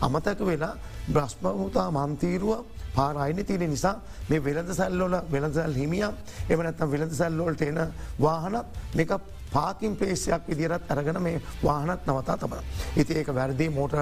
[0.00, 0.74] අමතක වෙලා
[1.08, 2.64] බ්‍රශ්මහතා මන්තීරුව
[2.94, 3.96] පාරයින තියෙන නිසා
[4.28, 6.06] මේ වෙළඳ සැල්ලෝල වෙළඳසැල් හිමිය
[6.48, 7.80] එමනත්තම් වෙළඳ සැල්ලෝල්ට එන
[8.20, 9.10] වාහනත් මේක
[9.54, 12.64] පාකින් පේසයක් විදිරත් අරගෙන මේ වාහනත් නවතා තමන.
[12.96, 13.94] ඉති ඒක වැරදි මෝට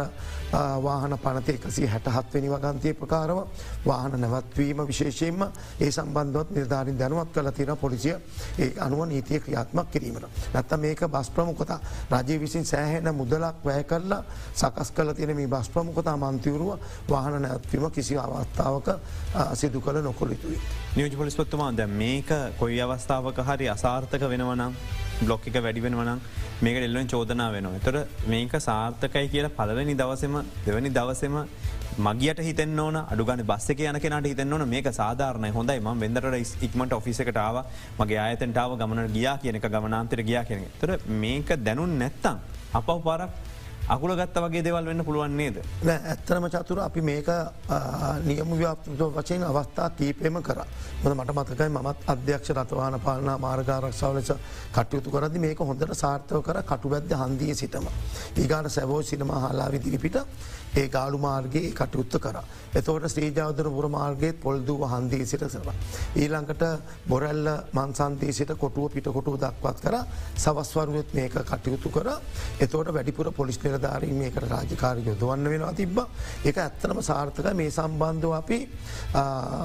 [0.82, 3.38] වාහන පනතය එකසි හැටහත්වනි වගන්තය ප්‍රකාරව
[3.86, 5.42] වාහන නැවත්වීම විශේෂයෙන්ම
[5.80, 8.16] ඒ සම්බන්ධවත් නිර්ධාරින් දැනුවත් කල තින පොලිසිය
[8.58, 10.26] ඒ අනුව නීතිය ක්‍රියාත්මක් කිරීමට.
[10.54, 11.80] නැත්ත මේක බස් ප්‍රමුකතා
[12.12, 16.78] රජය විසින් සෑහෙන මුදලක් වැය කරලා සකස් කල තියෙන මේ බස් ප්‍රමුකතා මන්තවරුව
[17.08, 18.88] වාහන නැත්වීම කිසි අවස්ථාවක
[19.54, 20.58] සිදු කළ නොකොළිතුයි.
[20.96, 22.28] නියෝජ පොලිස්පත්තුමා දැ මේක
[22.58, 24.72] කොයි අවස්ථාවක හරි අසාර්ථක වෙනවනම්
[25.22, 26.20] බ්ලොක් එක වැඩි වෙනවනම්
[26.62, 27.80] මේක එල්ලුවෙන් චෝදනා වෙනවා.
[27.80, 30.34] තොර මේක සාර්ථකයි කියලා පලවෙනි දවසම
[30.66, 31.36] දෙවැනි දවසම
[31.98, 34.68] මගියට හිතන ඕන අඩුගන බස්සක යන කෙනට හිතන්න ඕන.
[34.68, 35.50] මේක සාධාරණය.
[35.50, 35.80] හොඳයි.
[35.80, 37.62] ම වෙදරට ඉක්මට ඔෆිසකටාව
[37.98, 40.66] මගේ අයතන්ටාව ගමන ගියා කියනක ගමනාන්තර ගියා කියන.
[40.80, 42.36] තොර මේක දැනුන් නැත්තම්
[42.72, 43.30] අපව පාරක්
[43.92, 45.56] අකුල ගත්ත වගේ දෙවල් වෙන්න පුළුවන් නේද.
[45.84, 47.28] ඇත්තරම චතුර අපි මේක
[48.28, 50.60] නියම ව්‍යාප්තව වචයෙන් අවස්ථා කීපයම කර.
[51.02, 54.32] මොද මට මතකයි මත් අධ්‍යක්ෂ රතවාන පාලනා මාර්ගාරක්ෂාව ලෙස
[54.76, 57.86] කටයුතු කරදි මේක හොඳට සාර්ථව කර කටු බැද්ද හන්දිය සිටම.
[58.36, 60.16] ඒගාට සැවෝ සිනම හලා විදිරිපිට
[60.74, 62.36] ඒ ගාලු මාර්ගයේ කටයුත්ත කර.
[62.72, 65.68] එතවට ශ්‍රීජාවදර පුර මාර්ගයත් පොල්දුව හන්දී සිට සර.
[66.16, 66.62] ඊළඟට
[67.06, 69.96] බොරැල්ල මන්සන්තී සිට කොටුව පිටකොටුව දක්වත් කර
[70.36, 72.08] සවස්වරුවත් මේක කටයුතු කර
[72.58, 75.98] එතවට වැඩිපුර පොලිස් නිලධාරීම මේකට රාජකාර යොදවන්න වෙනවා තිබ්බ.
[76.44, 78.58] එක ඇත්තනම සාර්ථක මේ සම්බන්ධව අපි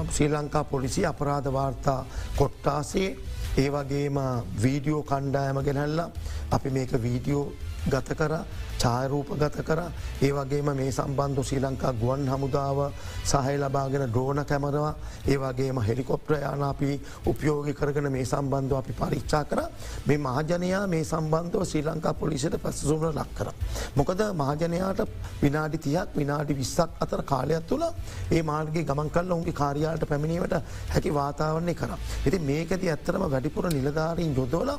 [0.10, 3.10] ශ්‍රී ලංකා පොලිසි අපරාධ වාර්තා කොට්ටාසේ
[3.58, 4.18] ඒ වගේම
[4.62, 6.10] වීඩියෝ කණ්ඩායම ගෙනැල්ලා
[6.52, 7.46] අපි මේක වීඩියෝ
[7.88, 8.34] ගත කර
[8.78, 9.80] චායරූප ගත කර
[10.22, 12.80] ඒ වගේම මේ සම්බන්ධ ශ්‍රී ලංකා ගුවන් හමුදාව
[13.24, 14.94] සහය ලබාගෙන ඩ්‍රෝන කැමරවා
[15.26, 16.90] ඒ වගේම හෙලිකොප්්‍රයාන අපි
[17.26, 19.62] උපයෝගි කරගෙන මේ සම්බන්ධව අපි පරිච්චා කර
[20.06, 23.50] මේ මහජනයා මේ සම්බන්ධව ශ්‍රී ලංකා පොලිසිට පැසසුන ලක් කර.
[23.96, 25.02] මොකද මහජනයාට
[25.42, 27.86] විනාඩි තියක් විනාඩි විස්සක් අතර කාලයක් තුළ
[28.32, 30.56] ඒ මාර්ගේ ගමන් කල්ල උන්ගේ කාරයාට පැමිණීමට
[30.90, 31.92] හැකි වාතාවන්නේ කර.
[32.20, 34.72] ඇති මේකති ඇත්තරම වැඩිපුර නිලධාරීන් යොදෝල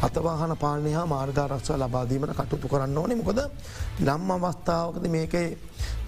[0.00, 3.40] අතවාහන පාලනය හා මාර්ගාරක්ෂ ලබාදීමට කටුතු කරන්න ඕනේ මොකද
[4.00, 5.34] නම් අවස්ථාවකද මේක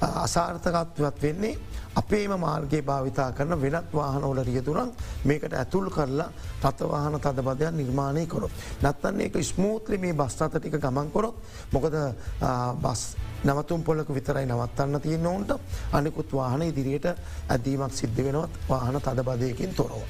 [0.01, 1.59] අසාර්ථකත්වත් වෙන්නේ
[1.95, 4.93] අපේම මාර්ගයේ භාවිතා කරන වෙනත් වාහනෝල රියදුරන්
[5.25, 6.31] මේකට ඇතුල් කරලා
[6.63, 8.51] රතවාහන තදබදයක් නිර්මාණය කොරොත්.
[8.83, 11.37] නත්තන්නේ එක ස්මූත්‍රි මේ බස්ථත ටික ගමන්කොරොත්
[11.73, 11.95] මොකද
[12.79, 13.03] බස්
[13.45, 15.53] නවතුම් පොලක විතරයි නවත්තන්න තියෙන් ඔවුන්ට
[15.93, 17.07] අනිකුත් වාහන ඉදිරියට
[17.49, 20.01] ඇදීමක් සිද්ධ වෙනවත් වාහන තදබදයකින් තොරව.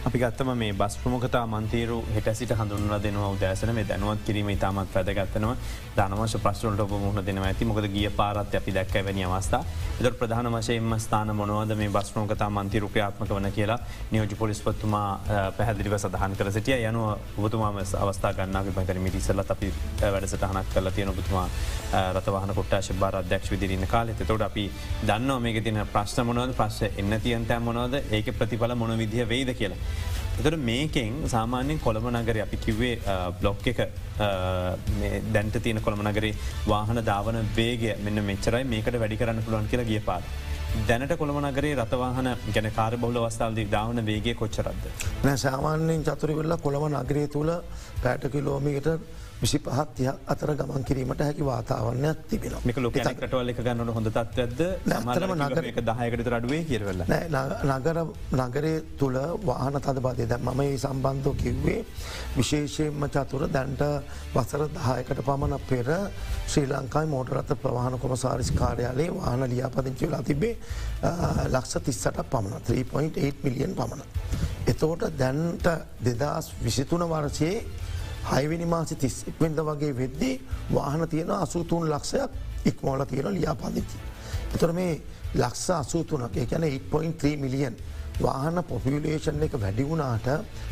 [0.00, 3.72] අපි ගත්තම මේ බස් ප්‍රමුඛතා මන්තීරු හෙට සිට හඳුන්ල දෙනවා උදෑසන.
[3.74, 5.56] මේ දැනුවත් කිරීම ඉතාමත් වැදගත්තනවා
[5.96, 7.64] ධනවශ ප්‍රශ්නට ඔබ මුහුණ දෙනවා ඇති.
[7.64, 9.60] මොකද ගිය පාරත් අපි දැක්ක වැනි අවස්ථා.
[10.00, 11.74] එදර ප්‍රධාන වශයෙන්ම ස්ථාන මොනවද?
[11.76, 13.78] මේ බස් ප්‍රමුඛතා මන්තිරු ක්‍රියාත්මක වන කියලා
[14.12, 15.20] නියෝජ පොලිස්පත්තුමා
[15.58, 16.78] පැහදිලිව සඳහන් කර සිටිය.
[16.82, 17.04] යනුව
[17.38, 19.70] ඔබතුමාම අවස්ථා ගන්න විපතර මිටිසල්ල අපි
[20.00, 21.46] වැඩසටහනක් කල තියෙන ඔබතුමා
[22.16, 24.66] රතවාහන කොට්ටා ශබාර අධ්‍යක්ෂ විදිරන්න කාලෙ තොට අපි
[25.04, 26.56] දන්න මේක තින ප්‍රශ්න මොනවද?
[26.56, 28.00] ප්‍රශ් එන්න තියන්තෑ මොනවද?
[28.10, 29.89] ඒක ප්‍රතිඵල මොන විදිහ වෙයිද කියලා.
[30.40, 32.94] එතට මේකෙන් සාමාන්‍යෙන් කොළඹ නගර අපි කිව්වේ
[33.40, 33.80] බ්ලොග් එක
[35.34, 36.34] දැන්ට තියෙන කොළඹ නගරේ
[36.66, 40.24] වාහන ධාවන වේග මෙන්න මෙච්චරයි මේකට වැඩි කරන්න පුළුවන් කියලා ගිය පාත්.
[40.88, 44.84] දැනට කොළඹ නගරේ රතවාහන ගැන කාර බොල වස්ථාවදී ධාවන වේගේ කොච්චරද.
[45.24, 47.50] නෑ සාමාන්‍යයෙන් චතුරි වෙල්ල කොළඹ නගරේ තුළ
[48.02, 48.88] පැට කිලෝමිට
[49.40, 52.54] විසි පහත්ය අතර ගමන් කිරීමට හැකි වාතාවරණයක් තිබෙන
[53.50, 54.60] එක ගන්නට හොඳ තත්වද
[54.96, 57.04] නතරම නගර එක දහයකට රඩුවේ කියරවෙල
[57.64, 58.00] නගර
[58.38, 61.78] නගරේ තුළ වාහන තද බදය දැ මම ඒ සම්බන්ධෝ කිව්වේ
[62.36, 63.82] විශේෂයෙන්ම චතුර දැන්ට
[64.34, 65.88] වසර දහයකට පමණ පෙර
[66.46, 70.54] ශ්‍රී ලංකායි මෝටරත ප්‍රවාහන කොමසාරිස් කාර්යාලේ වාහන ලියාපදිංචි වෙලා තිබේ
[71.48, 74.02] ලක්ෂ තිස්සට පමණ 3.8 මිලියන් පමණ.
[74.66, 75.66] එතෝට දැන්ට
[76.00, 77.88] දෙදස් විසිතුන වර්සයේ
[78.22, 80.34] හයවිනි මාසි තිස්වෙද වගේ වෙද්දී
[80.74, 82.30] වාහන තියෙන අසූතුන් ලක්ෂයක්
[82.64, 83.98] ඉක්මෝල තියෙන ලියාපාදිච්චි.
[84.54, 85.00] එතොර මේ
[85.34, 87.76] ලක්ෂ අසූතුනක් ගැන 8.3 මිලියන්
[88.20, 90.26] වාහන පොපියලේෂන් එක වැඩිවුණාට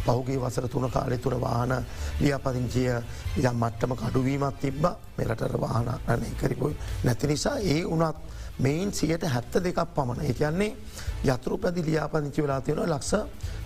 [0.05, 1.73] පහුගේ වසර තුන කාලෙ තුර වාහන
[2.21, 2.91] ලියාපදිංචිය
[3.39, 4.85] යම් මට්ටම කඩුවීමත් තිබ්බ
[5.17, 5.89] මෙරටර වාහන
[6.37, 8.17] කරපොයි නැති නිසා ඒ වනත්
[8.59, 10.21] මෙයින් සියට හැත්ත දෙකක් පමණ.
[10.21, 10.77] ඒ කියන්නේ
[11.25, 13.15] යතුරු පැදි ලියාපදිංචි වෙලා තියෙන ලක්ෂ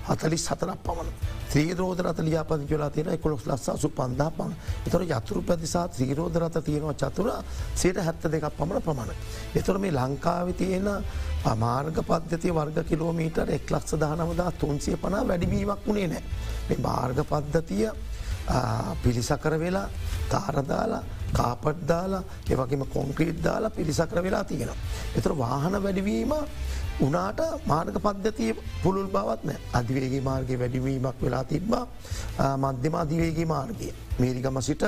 [0.08, 1.10] හතලිස් හතරක් පමණ.
[1.50, 4.54] ත්‍රීරෝධ රත ලියාපති කියලා තියෙන එකොළොස් ලස්ස සු පන්දා පන්
[4.86, 7.28] එතොර යතුරු පැදිසා ත්‍රීරෝධ රත තියෙනවා චතුර
[7.74, 9.12] සයට හැත්ත දෙකක් පමණ ප්‍රමාණ.
[9.54, 10.88] එතොර මේ ලංකාව තියෙන
[11.44, 16.22] අමාර්ග පද්ධතිය වර්ග කිලෝමීටර් එක් ලක්ෂ දානමදා තුන්සිය පනා වැඩිවීමක් වුණේ නෑ.
[16.68, 17.90] මේ මාර්ග පද්ධතිය
[19.02, 19.88] පිළිසකර වෙලා
[20.28, 24.76] තාරදාලා කාපට් දාලා එවගේම කොන්ක්‍රීට් දාලා පිරිසකර වෙලා තියෙනවා.
[25.16, 26.32] එතර වාහන වැඩිවීම
[27.06, 31.84] උනාට මාර්ග පද්ධතිය පුළුල් බවත් නෑ අධිවේගේ මාර්ගය වැඩිවීමක් වෙලා තිබ්බා
[32.64, 33.88] මධ්‍යම අධිවේගේ මාර්ගය.
[34.20, 34.84] මේරිගම සිට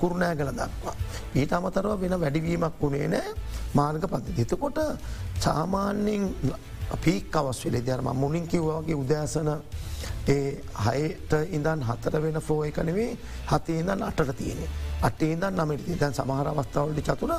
[0.00, 0.94] කුරුණෑගල දක්වා.
[1.34, 3.34] ඊට අමතරව වෙන වැඩිවීමක් වුණේ නෑ
[3.74, 4.42] මාර්ග පද්ධති.
[4.42, 4.78] එතකොට
[5.38, 6.24] සාමාන්‍යෙන්
[7.04, 9.50] පීක් අවස් වෙලේ දරම මුලින් කිව්වාගේ උදෑසන
[10.30, 10.44] ඒ
[10.84, 13.10] හයට ඉඳන් හතර වෙන ෆෝ එක නෙවේ
[13.46, 14.62] හතේ ඉඳන් අටට තියෙන.
[15.02, 17.30] අටේ ඉදන් නමට දැන් සමහර අවස්ථාවලට චතුර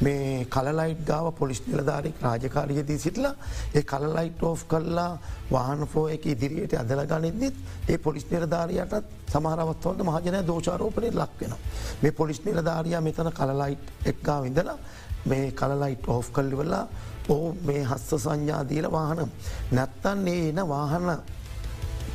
[0.00, 3.32] මේ කලලයිට් ගාව පොලිස් නිලධාරික් රාජකාරයදී සිටලා
[3.74, 5.10] ඒ කලලයිට් ඕෆ් කල්ලා
[5.50, 7.56] වාහන ෆෝ එක ඉදිරියට අදල ගනිදත්
[7.88, 11.54] ඒ පොලිස් නිලධාරයටත් සමහරවත්වලට මහජනය දෝෂාරෝපනය ලක් වෙන.
[12.02, 14.78] මේ පොලිස් නිලධාරයා මෙතන කලලයිට් එක්ගා ඉඳලා
[15.26, 16.84] මේ කලලයිට් ඕෆ් කල්ලිවෙල්ලා
[17.28, 19.26] ඕ මේ හස්ස සංඥාදීල වාහන
[19.72, 21.10] නැත්තන්නේ එන වාහන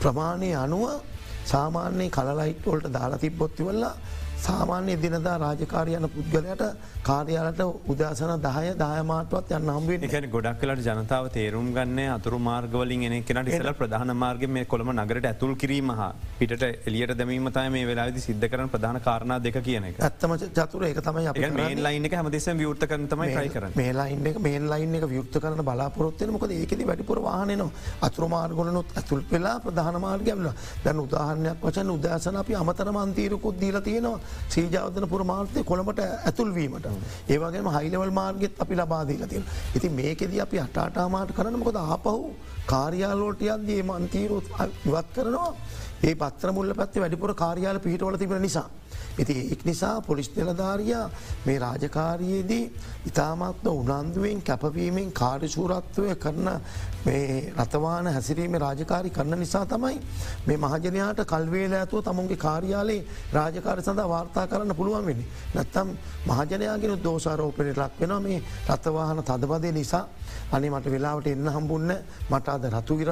[0.02, 0.86] ප්‍රමාණය අනුව
[1.46, 3.96] සාමාන්‍යයේ කලයිට්වොල්ට දාලා තිබ්බොත්තිවල්ලා
[4.46, 6.64] සාමාන්‍ය දිනදා රාජකාරයන පුද්ගලයට
[7.04, 13.24] කාර්යාලට උදසන දහය දායමාටවත් යන්න හම්බේ එකන ගොඩක් කලට ජනතාව තේරුම් ගන්න අතුරු මාර්ගවලින් එන
[13.24, 13.50] කෙනට.
[13.50, 18.48] ඉසල ප්‍රධාන මාර්ග මේ කොළම නගරට ඇතුල් කිරීම හා පිට එලියට දැමීමතයි මේ වෙලාදි සිද්ධ
[18.48, 20.02] කරන ප්‍රධාන කාරණා දෙක කියන එක.
[20.02, 24.26] ඇත්තම චතුර එක තමයි මේ ලයින් එක හමදෙස විවෘත කරන තමයි ටයි කරන මේ ලයින්
[24.26, 27.70] එක මේ ලයින් එක වියුත්ත කරන බලාපොරොත්වය මොකද ඒකෙද වැඩිපුර වාහනනවා
[28.02, 30.48] අතුරු මාර්ගලනුත් ඇතුල් වෙලා ප්‍රධාන මාර්ගයල
[30.86, 36.88] දැන් උදාහරණයක් වචන උදෑසන අපි අමතර මන්තීරකුත් දීල තියෙනවා සීජාවතන පුර මාර්තය කොළමට ඇතුල්වීමට
[37.30, 39.46] ඒවගේම හයිලවල් මාර්ගෙත් අපි ලබාදීල තියෙන.
[39.76, 42.16] ඉති මේකෙද අපි අටාටාමාට කරන මොකද ආපහු
[42.66, 44.48] කාර්යාලෝටයක්ගේ මන්තීරුත්
[44.86, 45.50] ඉවත් කරනවා
[46.06, 48.70] ඒ පත්‍ර මුල්ල පැත්ති වැඩිපුර කාර්යාල පිහිටවල තිබෙන නිසා.
[49.18, 51.04] ඉති එක් නිසා පොලිස් නිලධාරයා
[51.46, 52.64] මේ රාජකාරයේදී
[53.08, 56.50] ඉතාමත්ම උනන්දුවෙන් කැපවීමෙන් කාර්යශූරත්වය කරන
[57.56, 59.98] රතවාන හැසිරීම රාජකාරි කරන නිසා තමයි
[60.48, 65.30] මේ මහජනයාට කල්වේල ඇතුව තමුන්ගේ කාර්යාලයේ රාජකාර සඳ වාර්තා කරන්න පුළුවන් වෙන්නේ.
[65.56, 65.88] නැත්තම්
[66.28, 70.06] මහජනයාගෙන දෝසාරෝපනය ලක් වෙන මේ රතවාහන තදබදය නිසා
[70.52, 71.96] අනි මට වෙලාවට එන්න හම්බුන්න
[72.30, 73.12] මට අද රතුවිර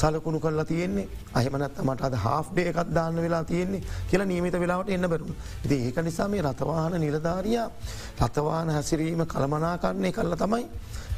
[0.00, 5.08] සලකුණු කරලා තියෙන්නේ අහමනත් මට අද හාෆ්ඩේ එකත් දාන්න වෙලා තියෙන්නේ කියලා නීමිත වෙලාවට එන්න
[5.12, 5.32] බැරුම්.
[5.64, 7.68] ඉති ඒක නිසා මේ රතවාහන නිලධාරයා
[8.20, 10.66] රතවාන හැසිරීම කළමනාකරණය කරල තමයි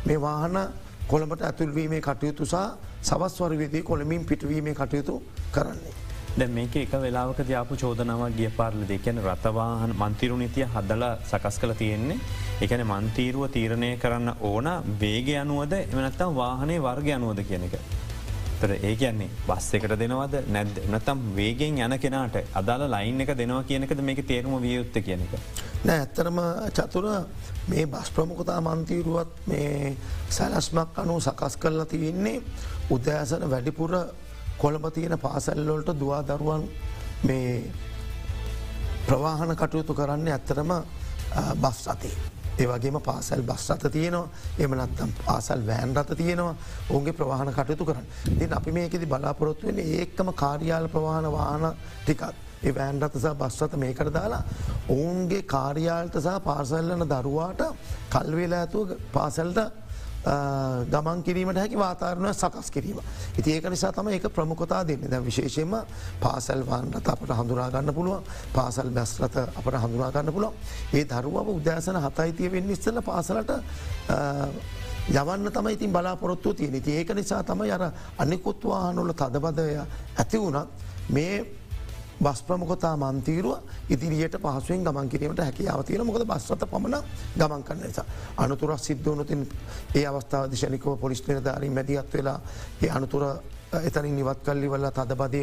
[0.07, 0.57] මේ වාහන
[1.09, 2.57] කොළඹට ඇතුල්වීමේ කටයුතු සහ
[3.03, 5.95] සවස්වරවිදී කොළමින් පිටවීමේ කටයුතු කරන්නේ.
[6.33, 11.75] දැ මේක එක වෙලාවක දයාපු චෝදනාවක් ගිය පාර්ල දෙකැන රතවාහන මන්තිරු නීතිය හදල සකස් කළ
[11.75, 12.19] තියෙන්නේ
[12.61, 14.69] එකන මන්තීරුව තීරණය කරන්න ඕන
[15.01, 17.75] වේග අනුවද එමනත්තම් වාහනේ වර්ග අනුවද කියන එක.
[18.63, 23.63] තර ඒ කියන්නේ බස් එකට දෙනවද නැද නතම් වේගෙන් යන කෙනාට අදාල ලයින් එක දෙනවා
[23.65, 25.33] කියනකද මේක තේරුම වියයුත්ත කියන එක.
[25.83, 26.39] නෑ ඇත්තරම
[26.73, 27.07] චතුර
[27.69, 29.97] මේ බස් ප්‍රමුකතා මන්තීරුවත් මේ
[30.31, 32.43] සැලස්මක් අනු සකස් කරලා තියන්නේ
[32.91, 33.97] උදෑසන වැඩිපුර
[34.59, 36.69] කොළඹ තියෙන පාසැල්ලොල්ට දවා දරුවන්
[37.25, 37.57] මේ
[39.07, 40.71] ප්‍රවාහන කටයුතු කරන්න ඇත්තරම
[41.57, 42.32] බස් අතේ.
[42.59, 44.29] ඒවගේම පාසැල් බස් රත තියනවා.
[44.59, 46.55] එමනත්තම් පාසල් වෑන් රත තියෙනවා.
[46.91, 48.07] ඔුන්ගේ ප්‍රවාහන කටයුතු කරන්න.
[48.39, 51.69] තින් අපි මේකෙදි බලාපොරොත්තු වෙන ඒකම කාර්යාල ප්‍රවාහන වාහන
[52.03, 54.43] ටිකත් ඒ වෑන් රතසා බස්රත මේකට දාලා
[54.89, 57.63] ඔවුන්ගේ කාර්යාල්ට සහ පාසල්ලන දරුවාට
[58.11, 59.82] කල්වෙලා ඇතුව පාසැල්ට
[60.25, 62.99] ගමන් කිරීමට හැකි වාතාරණය සකස් කිරීම.
[63.37, 65.01] ඉති ඒක නිසා තම ඒක ප්‍රමුකතා දෙන්න.
[65.03, 65.75] ද විශේෂයෙන්ම
[66.21, 70.53] පාසල් වන්රත අපට හඳුනාගන්න පුළුව පාසල් බැස්රත අපට හඳුනාගන්න පුළුව
[70.93, 73.51] ඒ දරුවව උදෑසන හතයිතිය වෙන්න ඉස්සල පාසලට
[75.11, 79.67] යවන්න තමයි ඉතින් බලාපොරොත්තු තියෙන ති ඒක නිසා තමයි අර අනිකුත්වාහනොල තදබදය
[80.17, 80.69] ඇති වුණත්
[81.11, 81.62] මේ
[82.23, 83.57] බස් ප්‍රමකොතා මන්තීරුව
[83.89, 87.03] ඉදිරියට පහසුවෙන් ගමන් කිරීමට හැකියාව තියෙන මොකද බස්වත පමණ
[87.37, 88.05] ගමන් කරන්න නිසා.
[88.37, 89.49] අනතුරක් සිද්ධවනතින්
[89.95, 92.39] ඒ අවස්ථාව දිශනිකව පොලිස් නිරධාරින් මැදිත් වෙලා
[92.81, 93.25] ඒ අනතුර
[93.81, 95.43] එතනින් නිවත් කල්ලි වල්ල තදබදය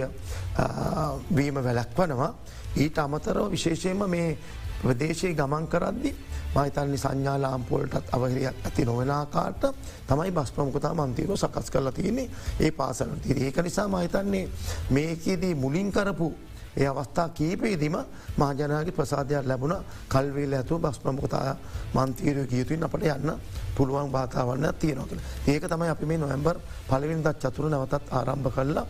[1.32, 2.32] වීම වැලැක්වනවා.
[2.76, 4.38] ඊට අමතරව විශේෂයෙන්ම මේ
[4.82, 6.15] ප්‍රදේශයේ ගමන් කරද්දි
[6.50, 9.62] මහිතන්නේ සංඥාලාම්පොල්ටත් අවහිරයක් ඇති නොවෙනකාට
[10.08, 14.50] තමයි බස් ප්‍රමුකතා මන්තීරෝ සකස් කරලා තියන්නේ ඒ පාසල තිර ඒක නිසා මහිතන්නේ
[14.89, 16.34] මේකේදී මුලින් කරපු
[16.75, 17.97] ඒ අවස්ථා කීපයේදීම
[18.38, 19.75] මහජනයාගේ ප්‍රසාධයක් ලැබුණ.
[20.08, 21.55] කල්වේල ඇතුව බස් ප්‍රමුඛතා
[21.95, 23.32] මන්තීරය කියයුතුන් අපට යන්න
[23.69, 25.19] පුළුවන් භාතාවන්න තියෙනවකල.
[25.47, 28.86] ඒක තමයි අපි මේ නොවැම්බර් පලවිනිදත් චතුර නැවතත් ආරම්භ කරලා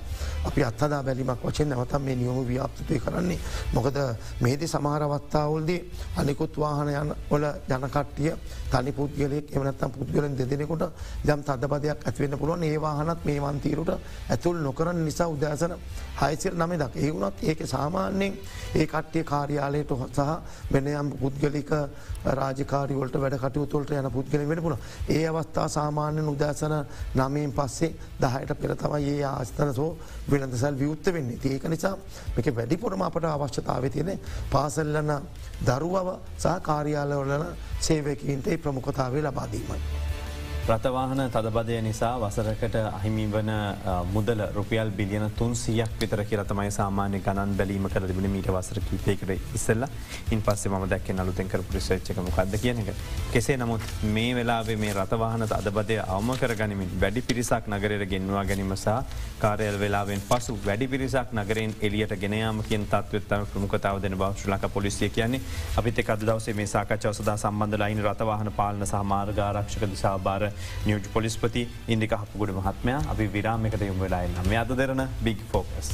[0.45, 3.39] අපි අත්හදා බැලිමක් වචෙන් නැවතම් මේ නියොම ව්‍යාප්තය කරන්නේ.
[3.73, 3.97] මොකද
[4.39, 5.81] මේදි සමහරවත්තාවල්දී
[6.17, 8.31] අනිකුත් වාහන යන ඔල ජනකට්ටිය
[8.69, 10.83] තනි පුද්ගලෙක් එමනත්තම් පුද්ගලෙන් දෙදෙනෙකුට
[11.25, 13.91] යම් තදබදයක් ඇතිවෙන්න පුළුවන් ඒ වාහනත් මේ වන්තීරුට
[14.29, 15.73] ඇතුල් නොකරන නිසා උදෑසන
[16.19, 18.33] හයිසිර නමේ දක් ඒ වුණත් ඒක සාමාන්‍යයෙන්
[18.75, 20.29] ඒ කට්ටිය කාර්යාලයට සහ
[20.71, 21.71] වෙනයම් පුද්ගලික
[22.33, 24.77] රාජකාරවලට වැඩ කටයුතුවලට යන පුද්ගල වෙන පුළ
[25.09, 26.75] ඒ අවස්ථා සාමාන්‍යෙන් උදෑසන
[27.15, 29.89] නමයෙන් පස්සේ දහයට පෙර තමයි ඒ ආස්තන සෝ
[30.29, 31.95] වෙනදසල් වියුත්ත වෙන්නේ ඒක නිසා
[32.35, 34.13] මේක වැඩිපුරම අපට අවශ්‍යතාව තියෙන
[34.51, 35.15] පාසල්ලන
[35.63, 37.49] දරුවව සහ කාර්යාලවලන
[37.81, 40.08] සේවකීන්ට ප්‍රමුඛතාවේ ලබාදීමයි.
[40.69, 43.47] රතවාහන තදබදය නිසා වසරකට අහිමි වන
[44.07, 49.55] මුදල රුපියල් බිලියන තුන් සියක් විතර කියලතමයි සාමාන්‍ය ගණන් බැලීම කර තිබෙන මීට වසර කීපයකට
[49.55, 49.85] ඉස්සල්ල
[50.31, 52.93] ඉන් පස්සේ ම දැක් නලුතෙන් කර පුරිසච්චක මොකක්ද කියන එක.
[53.29, 58.75] කෙසේ නමුත් මේ වෙලාවේ මේ රතවාහන අදබදය අවම කර ගනිමින් වැඩි පිරිසක් නගරයට ගෙන්වා ගැනීම
[58.75, 58.93] සහ
[59.39, 65.09] කාරයල් වෙලාවෙන් පසු වැඩි පිරිසක් නගරෙන් එලියට ගෙනයාම කියෙන් තත්වත්තම ප්‍රමුඛතාව දෙන බව ශ්‍රලක පොලිසිය
[65.09, 65.41] කියන්නේ
[65.75, 70.49] අපිත කද දවසේ මේ සාකච්ඡව සදා සම්බන්ධ ලයින් රතවාහන පාලන සහමාර්ගාරක්ෂක දිසා භාර
[70.85, 75.91] නියෝජ පොලිස්පති ඉන්දික හපුගුඩ මහත්මයා අපි විරාමකට යොම වෙලායි නම අද දෙරන බිග් ෆෝකස්.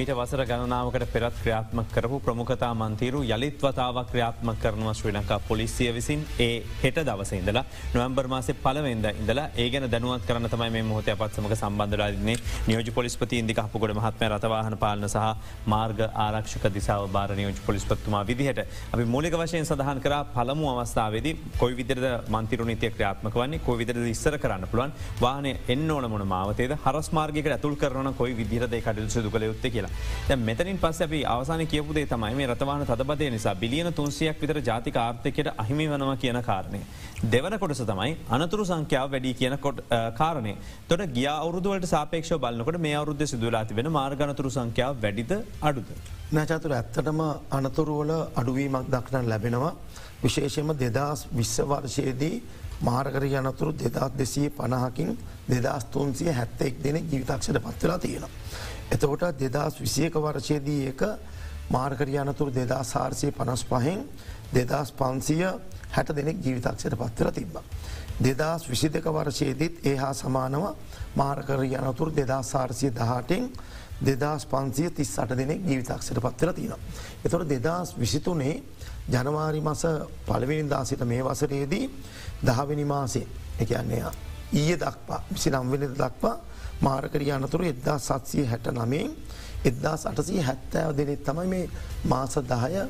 [0.00, 5.90] මීට වසර ගණනාවකට පෙරත් ක්‍රියාත්ම කරපු ප්‍රමුඛතා මන්තීරු යළිත් වතාවක් ක්‍රියාත්ම කරනවා ශ්‍රී ලංකා පොලිසිය
[5.92, 6.20] විසින්.
[6.38, 11.52] ඒ හෙට දවස ඉඳලා නොවම්බර් මාසේ පලවෙද ඉඳලා ඒගැන දැනුවත් කරන තමයි මේ මොහොත පත්සමක
[11.54, 12.36] සම්බන්ධරන්නේ
[12.68, 15.26] නියෝජ පොලිස්පති ඉදි හපුගොඩ මහත්ම රතවාහන පාලන සහ
[15.66, 21.76] මාර්ග ආරක්ෂක දිසාව බාර නියෝජ පොලිස්පත්තුමා විදිහට අපි මූලික වශයෙන් සඳහන් කර පළමු අවස්ථාවේද කොයි
[21.76, 26.74] විදිරද මන්තිරු නීතිය ක්‍රියාත්මක වන්නේ කොයි විදිරද ඉස්සර කරන්න පුළුවන් වාහන එන්න ඕන මොන මාවතේද
[26.78, 29.89] හරස් මාර්ගකට ඇතුල් කරන කොයි විදිරද කටල් සුදු කළ යුත්තේ කියලා.
[30.38, 35.50] මෙතනින් පස්ස අපි අවසාන කියපුදේ තමයි මේ රතවාන තබදය නිසා බිලියන තුන්සියක් විතර ජාතික ආර්ථකයට
[35.56, 36.80] අහිමි වනවා කියන කාරණය.
[37.24, 39.80] දෙවන කොටස තමයි අනතුරු සංඛ්‍යාව වැඩි කියන කොට
[40.16, 40.54] කාරණය
[40.88, 45.90] තොට ගිය අවුරුදුවලට සාපේක්ෂ බලන්නකොට මේ අවුද්ධ සිදුවලා තිබෙන මාර්ගනතුරු සංඛ්‍යාව වැඩිද අඩුද.
[46.32, 49.74] නචතුර ඇත්තටම අනතුරුවල අඩුවීමක් දක්නන් ලැබෙනවා.
[50.22, 52.42] විශේෂම දෙදස් විශ්ව වර්ෂයේදී
[52.82, 55.16] මාර්ගර යනතුරු දෙදත් දෙසී පණහකින්
[55.48, 58.30] දෙදස් තුන්සිය හැත්තෙක් දෙන ජීවිතක්ෂට පත්වෙලා තියෙනවා.
[58.90, 61.02] එතකොට දෙදස් විසියක වර්ෂයේදී එක
[61.70, 64.06] මාර්කරි අනතුරු දෙදා සාර්සය පනස් පහෙන්
[64.52, 65.46] දෙදස් පන්සිය
[65.90, 67.58] හැට දෙනෙක් ජීවිතක්ෂයට පත්තර තිබ්බ.
[68.18, 70.74] දෙදස් විසි දෙක වර්ෂයේදීත් ඒ හා සමානව
[71.14, 73.50] මාර්කර යනතුරු දෙදා සාර්සිය දහටෙන්
[74.00, 76.74] දෙදස් පන්සිය තිස් අට දෙනෙක් ජීවිතක්ෂයට පත්තර තියෙන.
[77.24, 78.62] එතොට දෙදස් විසිතුනේ
[79.08, 79.82] ජනවාරි මස
[80.26, 81.90] පළවෙනි දාසිට මේ වසරේදී
[82.42, 83.26] දහවෙනි මාසේ
[83.58, 84.04] එකන්නේ
[84.52, 86.36] ඊය දක්වා විසි නම්වෙන දක්වා
[86.80, 89.14] මාරකරිය අනතුරු එදදා සත්සිය හැට නමෙන්
[89.64, 91.70] එදදා අටසී හැත්තෑව දෙනෙත් තමයි මේ
[92.06, 92.82] මාස දහය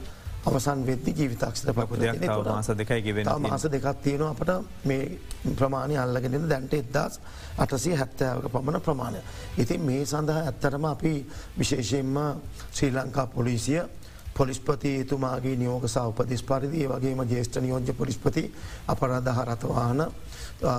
[0.42, 2.04] අවසන් වෙද්දි ජීවිතක්ෂත පපුද
[2.46, 4.52] මාස දෙකයි මාස දෙකක් තියෙන අපට
[4.84, 5.18] මේ
[5.52, 7.20] ප්‍රමාණය අල්ලගෙන දැන්ට එදදාස්
[7.58, 9.20] අටසී හැත්තෑවක පමණ ප්‍රමාණය.
[9.58, 11.14] ඉතින් මේ සඳහා ඇත්තරම අපි
[11.58, 12.16] විශේෂයෙන්ම
[12.72, 13.82] ශ්‍රී ලංකා පොලිසිය
[14.40, 18.44] පොලිස්පති එතුමාගේ නියෝග සෞපතිස් පරිදි වගේම ජේෂ්ඨ නියෝජ්‍ය පොලිස්පති
[18.88, 20.04] අපරාධහ රතවාහන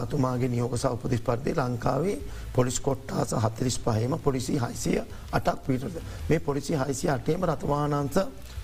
[0.08, 2.18] තුමාගේ නියෝග සෞපතිස් පරිදි ලංකාවේ
[2.54, 8.18] පොලිස් කොට්ටාස හතලිස් පහම පොලිසි හයිසිය අටක් පිටද මේ පොලිසි හයිසිය අටේම රතවානන්ස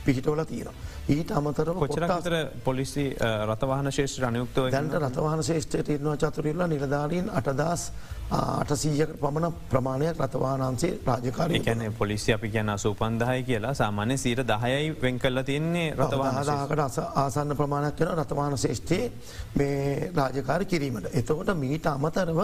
[0.03, 0.69] පිහිටවල තියෙන.
[1.07, 3.05] ඊට අමතර කොච්චරතර පොලිසි
[3.45, 7.91] රතවාහන ශේෂ්‍ර අනයුක්තව දැන්ට රතවාහන ශේෂ්ඨයට ඉන්නවා චතුරල්ල නිලධාරීන් අටදස්
[8.29, 15.19] අටසීයක පමණ ප්‍රමාණයක් රතවානන්සේ රාජකාරය කැන පොලිසි අපි කියන්න සූපන්දහය කියලා සාමාන්‍ය සීර දහයයි වෙන්
[15.19, 19.11] කල්ල තින්නේ රතවාහදාකට ආසන්න ප්‍රමාණයක් කෙන රතවාන ශේෂ්ඨයේ
[19.55, 21.07] මේ රාජකාර කිරීමට.
[21.13, 22.39] එතකොට මීට අමතරව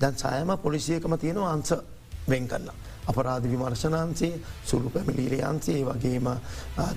[0.00, 1.74] දැන් සෑම පොලිසියකම තියෙනවා අන්ස
[2.28, 2.70] වෙන් කරන්න.
[3.06, 6.28] අපරාධ විමර්ශනන්සේ සුළු පැමිලිරියන්සේ වගේම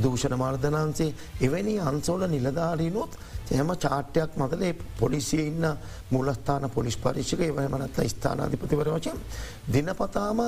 [0.04, 3.18] දූෂණ මාර්ධනන්සේ එවැනි අන්සෝල නිලධාරීනොත්
[3.52, 5.66] එහම චාට්‍යයක් මතලේ පොලිසිය ඉන්න
[6.12, 9.20] මුලස්ථාන පොලිස් පරිෂක එවමනත්ත ස්ථානාධිපතිවර වචන්
[9.74, 10.42] දිනපතාම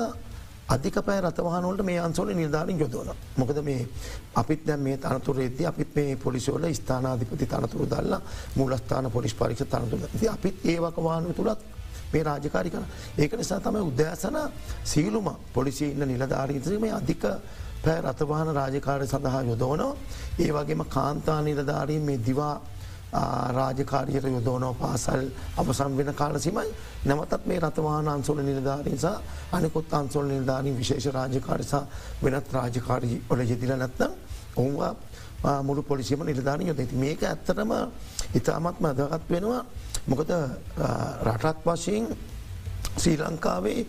[0.68, 3.10] අධික පෑ රතවානොලට මේ අන්සෝල නිර්ධාරින් යොදවන.
[3.36, 3.88] මොකද මේ
[4.34, 8.20] අපිත් දැ මේ තනතුර එද අපිත් මේ පොලිසිවල ස්ථානාධිපති තනතුරු දල්ලා
[8.56, 11.75] මුලස්ථාන පොලිස් පරික්ෂ තනතුර අපිත් ඒවකවානු තුළත්
[12.12, 12.84] මේ රාජකාරි කන.
[13.18, 14.38] ඒක නිසා තමයි උද්‍යාසන
[14.84, 17.24] සීලුම පොලිසි ඉන්න නිලධාරීතර මේ අධික
[17.82, 19.92] පෑ රථවාහන රාජකාරය සඳහා යොදෝනෝ.
[20.38, 22.56] ඒ වගේම කාන්තා නිලධාරීන් මේ දිවා
[23.50, 26.70] රාජකාරයට යොදෝනෝ පාසල් අපසම් වෙන කාලසිමයි
[27.04, 29.16] නැවතත් මේ රතවාන අන්සොල නිලධාරීසා
[29.52, 31.84] අනිකුත් අන්සොල් නිලධාරීන් විශේෂ රාජකාරසා
[32.22, 34.12] වෙනත් රාජකාරී ඔල යෙදිල නැත්නම්
[34.56, 34.94] ඔවුවා
[35.62, 37.72] මුළු පොලිසිම නිලධානය යොද ඇති මේක ඇත්තටම
[38.34, 39.64] ඉතාමත්ම අදගත් වෙනවා
[40.06, 40.30] මොකද
[41.24, 42.04] රටක් වශයෙන්
[42.96, 43.80] ශ්‍රී ලංකාවේ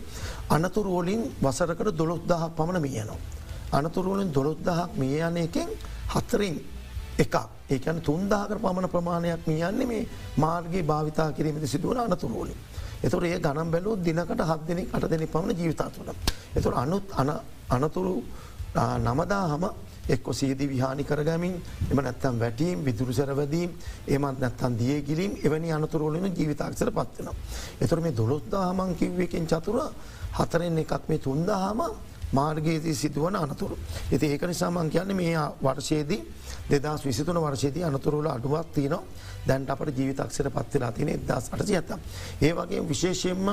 [0.50, 3.20] අනතුරුවලින් වසරකට දොළොත් දහක් පමණ මියනවා.
[3.72, 5.70] අනතුරුවලින් දොළොත් දහක් මිය යන එකෙන්
[6.08, 6.56] හත්තරින්
[7.18, 7.36] එක
[7.70, 12.58] ඒකන තුන්දාහකර පමණ ප්‍රමාණයක් මියන්නේ මේ මාර්ගගේ භාවිතා කිරීමට සිදුවන අනතුරුවලින්.
[13.04, 16.10] එතුර ඒ ගනම් බැලූ දිනකට හත් දෙනෙක් අට දෙනෙ පමණ ජීවිතා තුළ.
[16.56, 17.06] එතුර අනුත්
[17.70, 18.24] අනතුරු
[19.00, 19.66] නමදා හම
[20.10, 21.56] එක්කො සීදි විහානි කරගමින්
[21.90, 23.72] එම නැත්තම් වැටීම් විදුරු සැරවදීම්
[24.08, 27.36] ඒමත් නැත්තන් දියගිලිම් එවැනි අනතුරෝලන ජීවිතාක්සර පත්වනවා.
[27.82, 29.82] එතුර මේ දොළොත්දා හමන් කිව්වකින් චතුර
[30.34, 31.82] හතරෙන් එකක් මේ තුන්දහම
[32.30, 33.78] මාර්ගයේදී සිදුවන අනතුරු.
[34.12, 36.22] ඇති ඒක නිසා මං කියන්න මේ වර්ෂයේදී
[36.70, 39.04] දෙදස් විසිතුන වර්ෂයේදී අනතුරුල අඩුවක් තියනවා
[39.48, 41.92] දැන්ට අපට ජීවිතක්ෂර පත්වෙලා තියෙන එදස් අටසි ඇත.
[42.42, 43.48] ඒ වගේ විශේෂයෙන්ම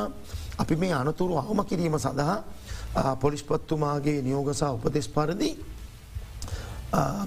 [0.59, 5.51] අපි මේ අනතුරු අවම කිරීම සඳහා පොලිස්පත්තුමාගේ නියෝගසා උපදෙස් පරදි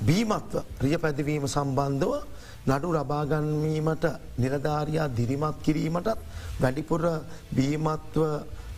[0.02, 2.14] බීමත්ව රිය පැදිවීම සම්බන්ධව
[2.68, 4.06] නඩු ලබාගන්වීමට
[4.38, 6.18] නිලධාරයා දිරිමත් කිරීමටත්
[6.60, 7.04] වැඩිපුර
[7.52, 8.18] බීමත්ව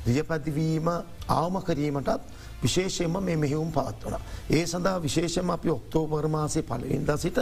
[0.08, 0.88] රියපැතිවීම
[1.30, 2.22] ආවම කිරීමටත්
[2.60, 4.16] විශේෂයෙන්ම මේ මෙහිවුම් පවත්වන.
[4.50, 7.40] ඒ සඳහා විශේෂම අපි ඔක්තෝපර්මාසය පලවින්ද සිට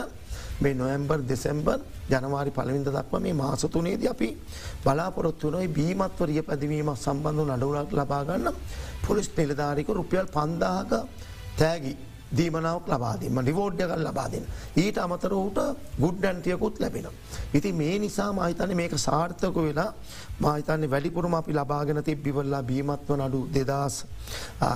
[0.60, 1.80] මේ නොයම්බර් දෙසැම්බර්
[2.10, 4.30] ජනවාරි පලවින්ද දක්ව මේ මාසතුනේද අපි
[4.84, 8.52] බලාපොරොත්තුනොයි බීමත්ව රිය පැදිවීමක් සම්බන්ධ නඩුලක් ලබාගන්න
[9.02, 10.92] පොලිස් නිලධාරික රුපියල් පන්දාහක
[11.56, 11.94] තෑගි
[12.32, 14.46] දීමනාවක් ලබාදීම ඩිවෝඩ්‍යකල් ලබාදන්න.
[14.76, 15.60] ඊට අමතරහුට
[16.00, 17.08] ගුඩ්ඩන්ටියකුත් ලැබෙන.
[17.54, 19.94] ඉති මේ නිසා මහිතන මේක සාර්ථක වෙලා
[20.40, 23.96] මහිතන්නේ වැඩිපුරම අපි ලබාගෙන තිබ්බිවල්ලා බීමත්ව නඩු දෙදස්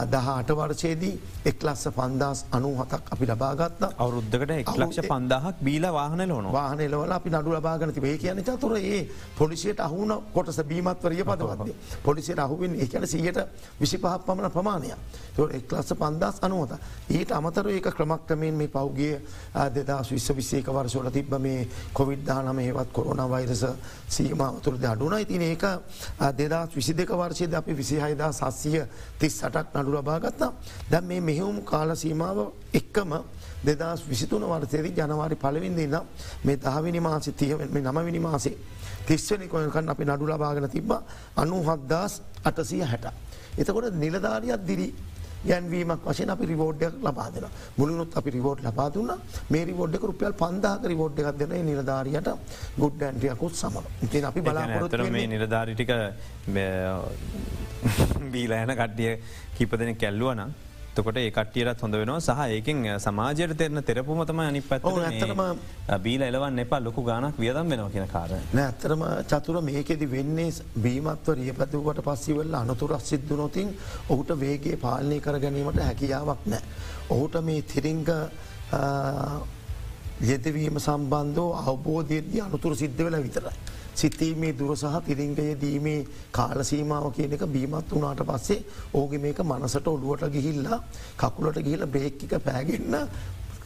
[0.08, 1.14] දහ අටවර්ෂයේදී
[1.46, 7.54] එක්ලස්ස පන්දස් අනු හතක් අපි ලබාගත්ත අවුරුද්ධකට එක්ලක්ෂ පන්දාහක් බීල වාහන ලෝන වාහනලවල අපි නඩු
[7.54, 9.02] ලබාගන තිබේ කියන චතුර ඒ
[9.38, 13.40] පොලිසියට අහුන කොටස බීමත්වරිය පදවත්න්නේ පොලිසියට අහුවෙන් ඒකන සියට
[13.80, 14.92] විසි පහක් පමණ ප්‍රමාණය
[15.52, 16.74] එක්ලස්ස පන්දස් අනුවත
[17.12, 19.22] ඊට අමතර ඒක ක්‍රමක්‍රමයෙන් මේ පෞගේ
[19.70, 23.66] දෙදස් විශ්ව විසේක වර්ෂෝල තිබ මේ කොවිඩ් දානම ඒවත් කොරුණ වෛරස
[24.10, 25.64] සීමාවතුරද අඩුන ඉතින ඒක
[26.34, 28.82] දෙදස් විසි දෙක වර්ෂයද අපි විසිහයිදා සස්සිය
[29.20, 30.52] තිස් සටක් නඩු ලබාගත්තා
[30.90, 32.38] දැම් මේ මෙහෙවුම් කාල සීමාව
[32.74, 33.12] එක්කම
[33.64, 35.98] දෙදස් විසිතුන වර්තයේදී ජනවාරි පලවින්දන්න
[36.44, 38.58] මේ දහවිනි මාසි තියවෙන් මේ නමවිනි මාසේ
[39.06, 40.92] තිස්වනි කොයකන් අපි නඩු ලබාගෙන තිබ්බ
[41.36, 43.06] අනු හද්දාස් අටසිය හැට.
[43.58, 44.88] එතකොට නිලධාරියත් දිරි
[45.44, 47.46] ගැන්වීමක් වශයෙන් අපි රිවෝඩ්ඩයක් ලබාදෙන
[47.78, 49.12] මුලිනුත් අපි රිවෝඩ් ලබාදුන්න
[49.50, 52.30] මේ රිවෝඩ්ඩක රුපියල් පන්දාක රිවෝඩ් එකක් දෙන නිලධාරයට
[52.78, 55.94] ගුඩ් ඇන්ටියකුත් සම ඉතින් අපි බලාපොරොත්ත මේ නිලධාරිටික
[58.32, 59.14] බීලෑන කට්ටිය
[59.58, 60.52] කිපදෙන කැල්ලුවනම්
[60.96, 65.42] තකොට ඒ කට්ටියරත් හොඳ වෙනවා සහ ඒකින් සමාජයට තෙරන තෙරපුමතම අනි පැත් ඇතරම
[66.04, 72.04] බීල එලවන් එපා ලොකු ගානක් වියදම් වෙනවා කියෙන කාර ඇත්තරම චතුර මේකෙදි වෙන්නේ බීමත්ව රියපැතුවට
[72.08, 73.72] පස්සිවල්ල අනතුරක් සිද්ධ නොතින්
[74.10, 76.64] ඔහුට වේගේ පාලනය කර ගැනීමට හැකියාවක් නෑ.
[77.10, 78.08] ඔහුට මේ තිරිංග
[80.22, 83.56] යෙදවීම සම්බන්ධෝ අවබෝධයේදී අනුතුර සිද්ධ වෙල විතරයි.
[83.96, 90.30] සිතීමේ දුර සහ තිරිංගය දීමේ කාලසීමාව කියන එක බීමත් වනාට පස්සේ ඕග මේක මනසට ඔළුවට
[90.30, 90.80] ගිහිල්ලා
[91.18, 92.96] කකුලට ගිහිල බ්‍රේක්කික පෑගෙන්න්න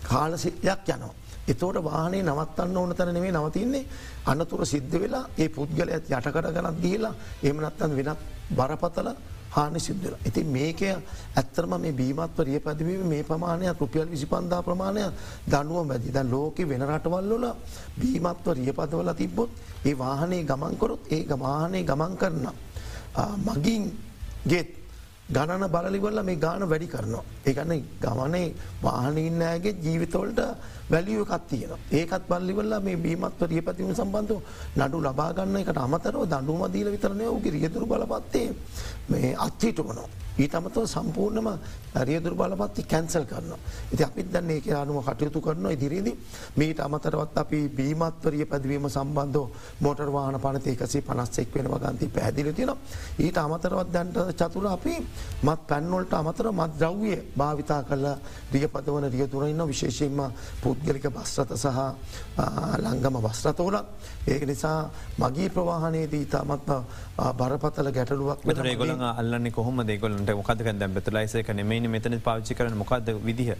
[0.03, 1.13] කාලසියක් යනවා.
[1.47, 3.85] එතෝට වාහනේ නවත්තන්න ඕන තැන නෙවේ නවතින්නේ
[4.25, 9.09] අනතුර සිද්ධ වෙලා ඒ පුද්ගලයත් යටකට ගනත් ගිහිලා එමනත්තන් වෙනත් බරපතල
[9.55, 10.15] හානි සිද්ධල.
[10.27, 10.81] ඉති මේක
[11.35, 15.11] ඇත්තරම මේ බීමත්ව රිය පැදිවීම මේ ප්‍රමාණයක් රුපියල් විසිපන්දා ප්‍රමාණයක්
[15.51, 17.45] දනුව මැදි දැන් ලෝක වෙන රටවල්ලොල
[18.01, 19.49] බීමත්ව රියපදවල තිබ්බොත්
[19.85, 22.47] ඒ වාහනේ ගමන්කොරොත් ඒ වාහනේ ගමන් කරන්න.
[23.47, 23.83] මගින්
[24.45, 24.84] ගෙත්
[25.27, 27.23] ගණන බලලිවල්ල මේ ගාන වැඩි කරනවා.
[27.45, 30.41] ඒගන්න ගමනේ වාහනඉන්නෑගේ ජීවිතවලට
[30.91, 31.71] වැලිය එකත් තියෙන.
[31.91, 34.41] ඒකත් බල්ලිවල්ලා මේ බීමත්ව රියපතිවම සම්බන්ධ
[34.77, 38.47] නඩු ලබාගන්න එකට අමතරව දඩුමදීල විතරනය වගේ රියදුරු බලපත්තේ
[39.09, 40.24] මේ අත්හිටුවනවා.
[40.37, 41.47] ඊට අමතව සම්පූර්ණම
[42.01, 43.53] රියදුර බලපත්ති කැන්සල් කරන්න.
[43.91, 46.13] ඉති අපිත් දන්න ඒක අනුව කටයුතු කරන ඉදිරිදි
[46.55, 49.47] මීට අමතරවත් අපි බීමත්වරිය පැදවීම සම්බන්ධ
[49.79, 52.73] මෝටර් වාහන පනත එකසේ පනස්සෙක් වෙන වගන්ති පැදිලි තියෙන.
[53.17, 54.95] ඊට අමතරවත් දැන්ට චතුර අපි
[55.43, 58.05] මත් පැන්නොල්ට අමතර මත් ද්‍රව්ය භාවිතා කල
[58.53, 60.19] රියපදවන රියදුරන්න විශේෂයෙන්ම
[60.61, 61.79] පුද්ගලික බස්රත සහ
[62.85, 63.85] ලංගම බස්රතෝලක්
[64.27, 66.71] ඒක නිසා මගේ ප්‍රවාහනයේදී ඉතාමත්ම
[67.33, 68.45] බරපතල ගැටලුවක්
[68.75, 69.79] ගොල අල්ලන්න කොහොම
[70.25, 73.55] දෙගොලට මොකද දැ බෙතලයිසක නෙමේ මෙතන පාච්චි කරන මොකක්ද විදිහ?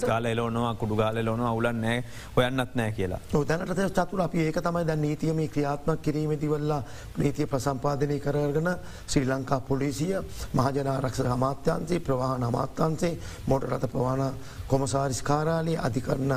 [0.00, 2.04] කාල ලෝනවා කුඩු ගාල ලෝන අවුලන්නෑ
[2.36, 3.20] ඔයන්නත් නෑ කියලා.
[3.44, 6.82] දැනට චතුර අපි ඒක තමයි දැන් නීතියම ක්‍රියාත්මක් කිරීමතිවල්ලා
[7.18, 8.70] නීතිය ප්‍රසම්පාදනය කරගෙන
[9.06, 10.14] ශ්‍රී ලංකා පොලිසිය
[10.52, 14.34] මහජනාරක්ෂ අමාත්‍යන්සේ ප්‍රවාහන අමාත්‍යන්සේ මොට රත ප්‍රවාණ
[14.68, 16.32] කොමසාරිස්කාරාලයේ අධිකරන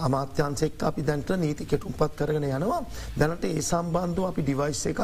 [0.00, 2.82] අමාත්‍යන්සෙක් අපි දැන්ට නීති කෙටුම්පත් කරගෙන යනවා.
[3.18, 5.00] දැනට ඒ සම්බන්ධව අපි ඩිවයිස් එකක්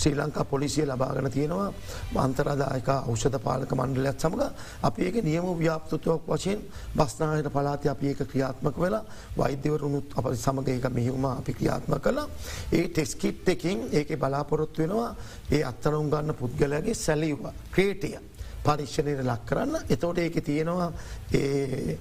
[0.00, 1.70] ශ්‍රී ලංකා පොලිසිය ලබාගෙන තියෙනවා.
[2.14, 4.44] මන්තරදායක ෞෂධ පාලක මණ්ඩලයක් සමඟ
[4.82, 6.60] අපි ඒක නියම ව්‍යාප්තුතුවක් වශයෙන්
[6.96, 9.04] බස්නාහයට පලාති අපි ඒක ක්‍රියාත්මක වෙලා
[9.38, 12.26] වෛද්‍යවරුණුත් අප සමඟ ඒක මෙහිවුම අපි ක්‍රියාත්ම කලා
[12.72, 15.14] ඒ ටෙස්කිට් එකින් ඒක බලාපොරොත්තු වෙනවා.
[15.50, 18.16] ඒ අත්තරුම් ගන්න පුද්ගලයාගේ සැලිව්ව ක්‍රේටිය
[18.64, 19.76] පරික්ෂණයට ලක් කරන්න.
[19.88, 20.92] එතෝට ඒක තියෙනවා
[21.34, 21.98] ඒ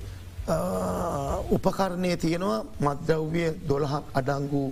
[1.50, 2.66] උපකරණය තියෙනවා.
[2.80, 4.64] මද්‍රව්‍ය දොළහක් අඩංගු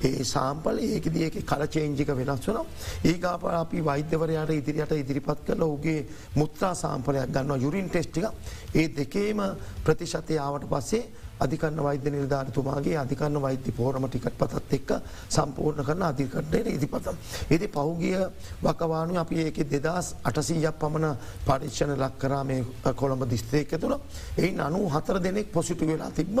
[0.00, 2.58] ඒ සාම්පල ඒකද ඒක කලචේංජික වෙනස් වන
[3.04, 8.26] ඒකාප අපි වෛද්‍යවරයාට ඉදිරියට ඉදිරිපත් කළ ඔගේ මුත්‍රා සාම්පලයක් ගන්න යුරින් ටෙස්ටික
[8.74, 9.42] ඒ දෙකේම
[9.84, 11.04] ප්‍රතිශතය ආවට පස්සේ
[11.36, 14.90] අධිකන්න වෛද්‍ය නිර්ධාරතුමාගේ අධිකන්න වෛද්‍ය පෝරම ටිකට පතත් එක්ක
[15.28, 17.16] සම්පූර්ණ කරන අධිකට්ටයට ඉදිපතම්.
[17.50, 18.18] එති පහුගිය
[18.62, 22.58] වකවානු අපි ඒක දෙදස් අටසීයක් පමණ පරීක්ෂණ ලක්කරාමය
[22.94, 23.98] කොළඹ දිස්ත්‍රේක තුළ.
[24.36, 26.38] එයින් අනු හතර දෙනෙක් පොසිටු වෙලා තිබ්බ.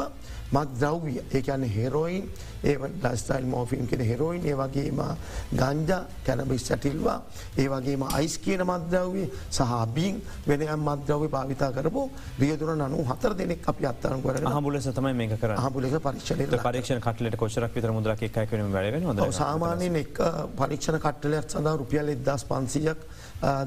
[0.54, 2.28] මත් ද්‍රව්විය ඒකන්න හෙරෝයින්
[2.64, 5.00] ඒ ලස්ටයිල් මෝෆින් කෙන හෙරෝයින් ඒ වගේම
[5.52, 5.90] ගංජ
[6.26, 7.16] කැනබිස් සැටිල්වා
[7.56, 12.04] ඒ වගේම අයිස් කියන මද්‍රව්වේ සහබීන් වෙනයම් මද්‍රව්‍ය භාවිතා කරපු
[12.40, 17.36] රියදුර නනු හතර දෙනෙක් අපි අත්තරන් කර හමුල සතම මේ කර හමුලක පරීක්ෂණ පරීක්ෂණ කටලට
[17.36, 20.22] කොචරක් විතර මුදරක් එකකන වැඩ සාමානයෙන් එක්
[20.56, 23.06] පරීක්ෂණ කට්ටලයක් සඳහා රුපියල් එදස් පන්සියක්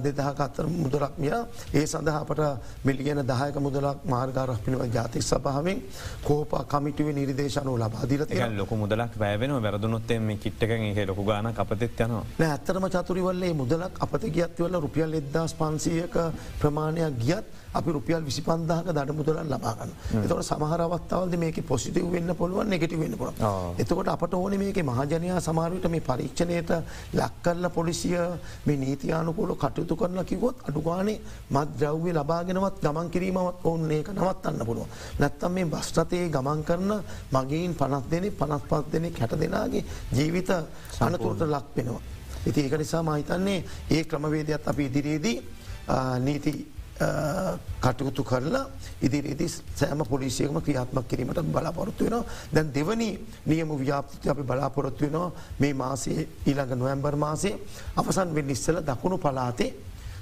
[0.03, 1.33] දෙදහක අත්තර මුදලක් මිය.
[1.73, 2.41] ඒ සඳහා අපට
[2.85, 5.81] මිලියන දහයක මුදලක් මාර්ගාරක් පිළිව ජාතික සභාවෙන්
[6.23, 12.23] කෝප කමිටුව නිර්දේශනු ලබාදිරත ලොක මුදලක් වැෑවෙන වැරදුනොත්තේ මේ කිට්ටක ලොකු ගාන අපතෙත් යනවා.
[12.39, 16.15] නෑ ඇත්තරම චතුරිවල්ලේ මුදලක් අපත ගියත්වල රුපියල් එදදාස් පන්සියක
[16.61, 17.45] ප්‍රමාණයක් ගියත්
[17.79, 23.17] අපි රුපියල් විසි පන්දාහක දඩ මුදලන් ලබාගන්න එතවට සමහරවත්තාවද මේක පොසිටව වෙන්න පුළුවන් එකට වෙන්න
[23.17, 23.33] පුළ
[23.77, 26.71] එතකොට අපට ඕන මේක මහජනයා සමාරයට මේ පරීක්ෂණයට
[27.13, 28.17] ලක්කල්ල පොලිසිය
[28.65, 31.17] මේ නීතියානුකූල කටයුතු කරන කිවොත් අඩුගානේ
[31.49, 34.87] මත් ද්‍රව්‍ය ලබාගෙනවත් ගමන් කිරීමවත් ඔන්න ඒක නවත්තන්න පුළුව.
[35.19, 36.91] නැත්තම් මේ බස්්ටතයේ ගමන් කරන
[37.31, 40.51] මගේන් පනත් දෙනෙ පනත් පත් දෙනෙ හැට දෙනාගේ ජීවිත
[40.91, 42.01] සනතුරට ලක් වෙනවා.
[42.45, 43.59] ඉති ඒක නිසා මහිතන්නේ
[43.89, 45.37] ඒ ක්‍රමවේදයක් අපි ඉදිරියේදී
[46.19, 46.53] නීති
[46.97, 48.65] කටයුතු කරලා
[49.01, 52.23] ඉදිරිදි සෑම පොලිසියකම ක්‍රියාත්මක් කිරීමට බලාපොරොත්තු වෙන
[52.53, 53.09] දැන් දෙවනි
[53.45, 57.55] නියම ව්‍යාපති අපි බලාපොරොත්තු වෙනවා මේ මාසේ ඊළඟ නොවැම්බර් මාසේ
[57.95, 59.71] අවසන් වෙන් ඉස්සල දකුණු පලාතේ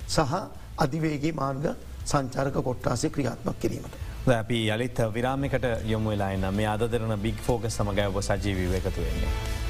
[0.07, 0.34] සහ
[0.78, 1.65] අධිවේගේ මාර්ග
[2.05, 3.93] සංචාරක කොට්ටාසේ ක්‍රියාත්මක් කිරීමට.
[4.36, 9.64] අපි යළිත් විරාමිකට යොමු වෙලාන්න මේ අදරන බික් ෆෝග සමගයව සජීවී එකතු වෙන්නේ.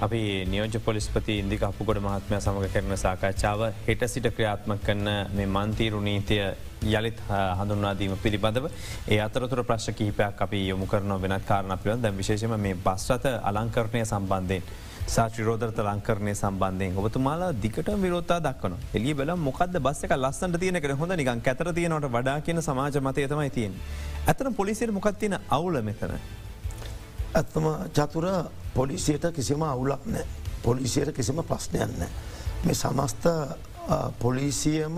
[0.00, 5.98] අපි නියෝජ පොලිස්පති ඉදික අපපුකොට මහත්මය සමඟ කරන සාකච්ඡාව හෙට සිට ක්‍රියාත්මක කරන මේ මන්තීරු
[6.00, 6.42] නීතිය
[6.98, 7.18] යළිත්
[7.60, 8.68] හඳුන්වාදීම පිළිබඳව
[9.08, 14.04] ඒ අතරතුර ප්‍රශ් කිහිපයක් අපි යොමු කරන වෙනත් කාරණ පිළිබඳ දැ විශේෂම මේ බස්රත අලංකරණය
[14.04, 14.62] සම්බන්ධයෙන්.
[15.08, 21.40] සාචිරෝධරත ලංකරණය සම්බන්ධයෙන් ඔබතුමාලා දිකට විරෝතා දක්වන එලි බල මොකද බස්සක ලස්සට තියනක හොඳ නිකන්
[21.46, 23.74] කැතර තියනට වඩා කියන සමාජ මතය තමයි තියෙන්.
[24.26, 26.20] ඇතන පොලිසිර මොකක්තින අවුල මෙතන.
[27.34, 28.26] ඇත්තම චතුර
[28.74, 30.26] පොලිසියට කිසිම අවුලක් නෑ.
[30.62, 32.06] පොලිසියට කිසිම ප්‍රශ්නයන්න.
[32.64, 33.24] මේ සමස්ත
[34.18, 34.96] පොලිසියම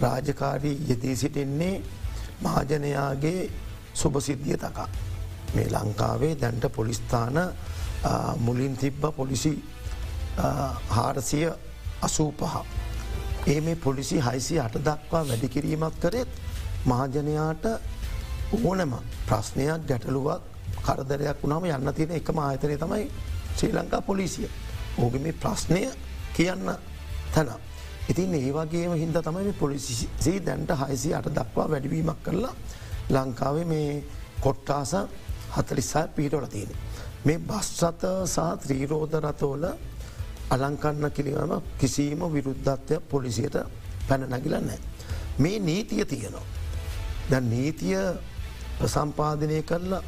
[0.00, 1.82] රාජකාරී යෙදී සිටින්නේ
[2.40, 3.50] මහජනයාගේ
[3.94, 4.88] සුභසිද්ධිය තකා.
[5.54, 7.34] මේ ලංකාවේ දැන්ට පොලිස්ථාන
[8.38, 9.64] මුලින් තිබ්බ පොලිසි
[10.88, 11.50] හාරසිය
[12.02, 12.54] අසූ පහ.
[13.46, 16.28] ඒ මේ පොලිසි හයිසි අට දක්වා වැඩිකිරීමක් කරෙත්
[16.84, 17.64] මහජනයාට
[18.54, 18.92] ඕනම
[19.26, 23.04] ප්‍රශ්නයක් ගැටලුවක් කරදරයක් වුණාම යන්න තියෙන එකම ආයතනය තමයි
[23.56, 24.48] ශ්‍රී ලංකා පොලිසිය.
[24.98, 25.82] ඕග මේ ප්‍රශ්නය
[26.34, 26.70] කියන්න
[27.34, 27.50] තැන.
[28.08, 32.54] ඉතින් ඒවාගේම හින්ද තමයි පොලිසිසේ දැන්ට හයිසි අට දක්වා වැඩිවීමක් කරලා
[33.10, 34.04] ලංකාවේ මේ
[34.40, 34.92] කොට්ටාස
[35.50, 36.72] හතලිස්සා පිහිටවල තියෙන.
[37.24, 39.64] මේ බස්්සත සහ ත්‍රීරෝධ රතෝල
[40.50, 43.56] අලංකන්න කිලිවම කිසිීම විරුද්ධත්වය පොලිසියට
[44.08, 44.78] පැන නැගිලන්නෑ.
[45.38, 46.46] මේ නීතිය තියෙනවා.
[47.30, 47.98] ද නීතිය
[48.78, 50.02] ප්‍රසම්පාදනය කරලා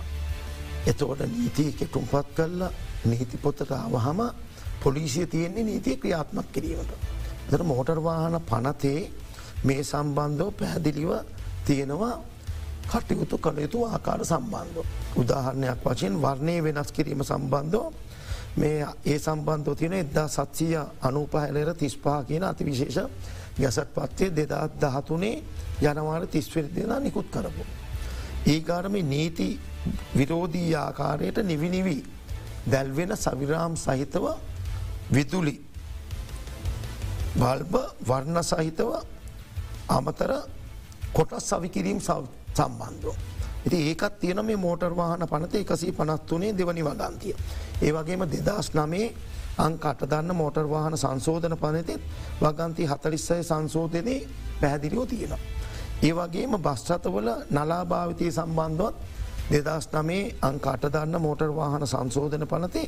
[0.87, 2.71] එතකොට නීතිය කෙටුම්පත් කරලා
[3.05, 4.21] නීති පොත්තට අවහම
[4.81, 6.93] පොලිසිය තියෙන්නේ නීතිය ක්‍රියාත්මක් කිරීමට.
[7.51, 9.11] දර මෝටර්වාහන පනතේ
[9.65, 11.11] මේ සම්බන්ධව පැහැදිලිව
[11.65, 12.15] තියෙනවා
[12.89, 14.79] කටයුතු කළ යුතු ආකාර සම්බන්ධ.
[15.17, 17.85] උදාහරණයක් වශයෙන් වර්ණය වෙනස් කිරීම සම්බන්ධව
[18.57, 22.99] මේ ඒ සම්බන්ධව තියෙන එදදා සත්සීය අනූපහැලෙර තිස්පා කියන අති විශේෂ
[23.57, 25.43] ගැසත් පත්වය දෙදාත් දහතුනේ
[25.81, 27.63] ජනවාර තිස්වරි දෙනා නිකුත් කරපු.
[28.47, 29.61] ඒකාරම නීති
[30.17, 32.05] විරෝධී ආකාරයට නිවිනිවී
[32.67, 34.25] දැල්වෙන සවිරාම් සහිතව
[35.13, 35.57] විදුලි
[37.35, 37.75] බල්බ
[38.09, 38.91] වර්ණ සහිතව
[39.89, 40.33] අමතර
[41.13, 43.15] කොටස් සවිකිරීම් සම්බන්ධෝ.
[43.67, 47.35] ඉති ඒකත් තියෙන මේ මෝටර් වාහන පනත එකසී පනත්තුනේ දෙවනි වගන්තිය.
[47.83, 49.15] ඒ වගේම දෙදස් නමේ
[49.59, 52.01] අංකට දන්න මෝටර් වාහන සංශෝධන පනතෙත්
[52.41, 54.17] වගන්ති හතලිස්සය සංශෝධනය
[54.61, 55.39] පැහැදිලියෝ තියෙනවා.
[56.01, 58.95] ඒ වගේම බස්්‍රතවල නලාභාවිතය සම්බන්ධවත්
[59.53, 62.87] දෙදස් නමේ අංකට දන්න මෝටර් වාහන සංශෝධන පනතේ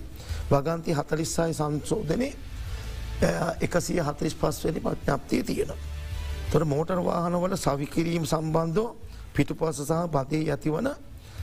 [0.49, 2.29] වගන්ති හතලිස්සයි සංශෝධනය
[3.61, 5.73] එකසිය හතරිස් පස්වැනි පඥ්ඥප්තිය තියෙන.
[6.51, 8.97] තොර මෝටර් වාහනවල සවිකිරීම් සම්බන්ධෝ
[9.33, 10.89] පිටුපස සහ බදේ ඇතිවන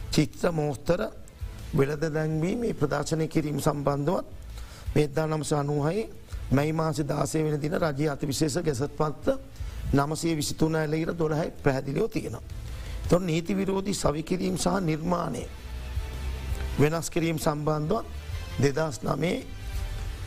[0.09, 1.01] චිත්‍ර මෝස්තර
[1.71, 4.25] වෙලද දැන්වීම ප්‍රදර්ශනය කිරීම සම්බන්ධවත්
[4.95, 6.09] මේදා නම්ස අනුහයි
[6.51, 9.37] මැයි මාසි දාසය වෙන දින රජය අති විශේෂ ගැසත් පත්ත
[9.93, 12.41] නමසේ විසිතුන ඇලීර දොරහයි පැහැදිලියෝ තියෙනවා.
[13.09, 15.43] තොර නීති විරෝධී සවිකිරීම් සහ නිර්මාණය
[16.79, 18.05] වෙනස් කිරීම් සම්බන්ධවත්
[18.61, 19.37] දෙදස් නමේ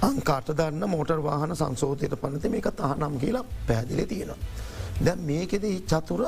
[0.03, 4.37] අංකාට දන්න මෝටර් වාහන සංසෝධයට පනති මේක තහනම් කියලා පැදිලි තියෙනවා.
[5.01, 6.23] දැ මේකෙද චතුර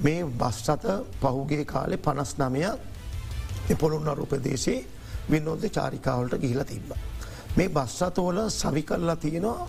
[0.00, 0.84] මේ බස්්සත
[1.20, 4.86] පහුගේ කාලෙ පනස් නමයක් පොළුන්න රුපදේශේ
[5.30, 6.92] විනෝද චාරිකාවලට ගිහිලා තිබ්බ.
[7.56, 9.68] මේ බස්්සතෝල සවි කල්ලා තියෙනවා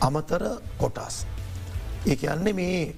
[0.00, 0.42] අමතර
[0.78, 1.26] කොටස්.
[2.06, 2.94] ඒ යන්නේ මේ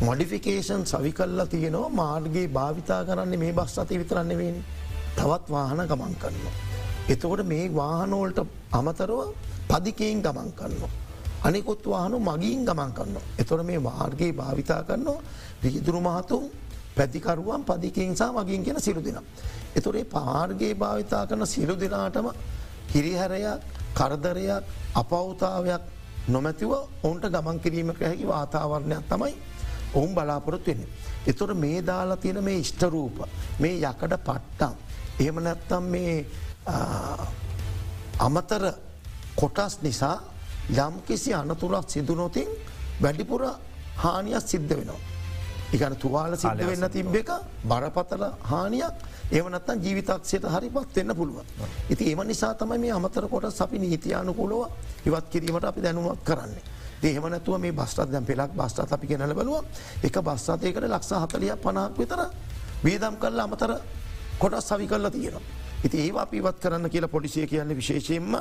[0.00, 4.62] මොඩිෆිකේෂන් සවි කල්ලා තියෙනවා මාර්ගේ භාවිතා කරන්නේ මේ බස් අති විතරන්නවෙනි
[5.16, 6.46] තවත් වාහන ගමන් කරන්න.
[7.08, 8.38] එතකොට මේ වාහනෝල්ට
[8.72, 9.20] අමතරව
[9.68, 10.82] පදිකයෙන් ගමන් කරන්න.
[11.42, 13.16] අනිකොත් වාහනු මගින් ගමන් කරන්න.
[13.38, 15.20] එතොට මේ මාර්ගේ භාවිතා කරනවා
[15.62, 16.44] රිහිදුරු මහතුන්
[16.96, 19.24] පැතිකරුවන් පදිකෙන්සා මගින් කියෙන සිරු දෙනම්.
[19.76, 22.28] එතුොරේ පාර්ගේ භාවිතා කරන සිරු දෙනාටම
[22.92, 23.60] හිරිහැරයක්
[23.94, 25.82] කරදරයක් අපවතාවයක්
[26.28, 26.70] නොමැතිව
[27.02, 29.34] ඔවුන්ට ගමන් කිරීමක හැකි වාතාවරණයක් තමයි
[29.94, 30.82] ඔවුන් බලාපොරොත් වෙන්න.
[31.26, 33.22] එතොට මේ දාලා තියෙන මේ ඉෂ්ටරූප
[33.58, 34.74] මේ යකඩ පට්ටම්.
[35.20, 36.26] එහෙම නැත්තම් මේ
[38.18, 38.64] අමතර
[39.36, 40.16] කොටස් නිසා
[40.78, 42.48] යම්කිසි අනතුරක් සිදුනොතින්
[43.02, 43.42] වැඩිපුර
[43.96, 45.00] හානියක් සිද්ධ වෙනවා.
[45.72, 47.30] එකන තුවාල සිද්ධ වෙන්න තිබ්බ එක
[47.64, 48.94] බරපතල හානියක්
[49.32, 51.46] එවනත්තන් ජීවිතක්ෂයට හරි පත් වෙන්න පුළුවන්.
[51.90, 56.62] ඉති එම නිසා තමයි මේ අමතර කොට අපි නීතියානුකූලව ඉවත් කිරීමට අපි දැනුවත් කරන්නේ.
[57.02, 59.64] දේහමනැතුව මේ බස්ටත් දැම් පෙලක් බස්ටත් අපි කෙනල බලුව
[60.02, 62.20] එක බස්සාතයකට ලක්ෂ හතලිය පනක් විතර
[62.84, 63.72] වේදම් කරල අමතර
[64.38, 65.42] කොටස් සවි කරලා තියෙනවා.
[65.84, 68.36] ඉති ඒ අපිවත් කරන්න කියලා පොලිසිය කියන්නේ විශේෂයෙන්ම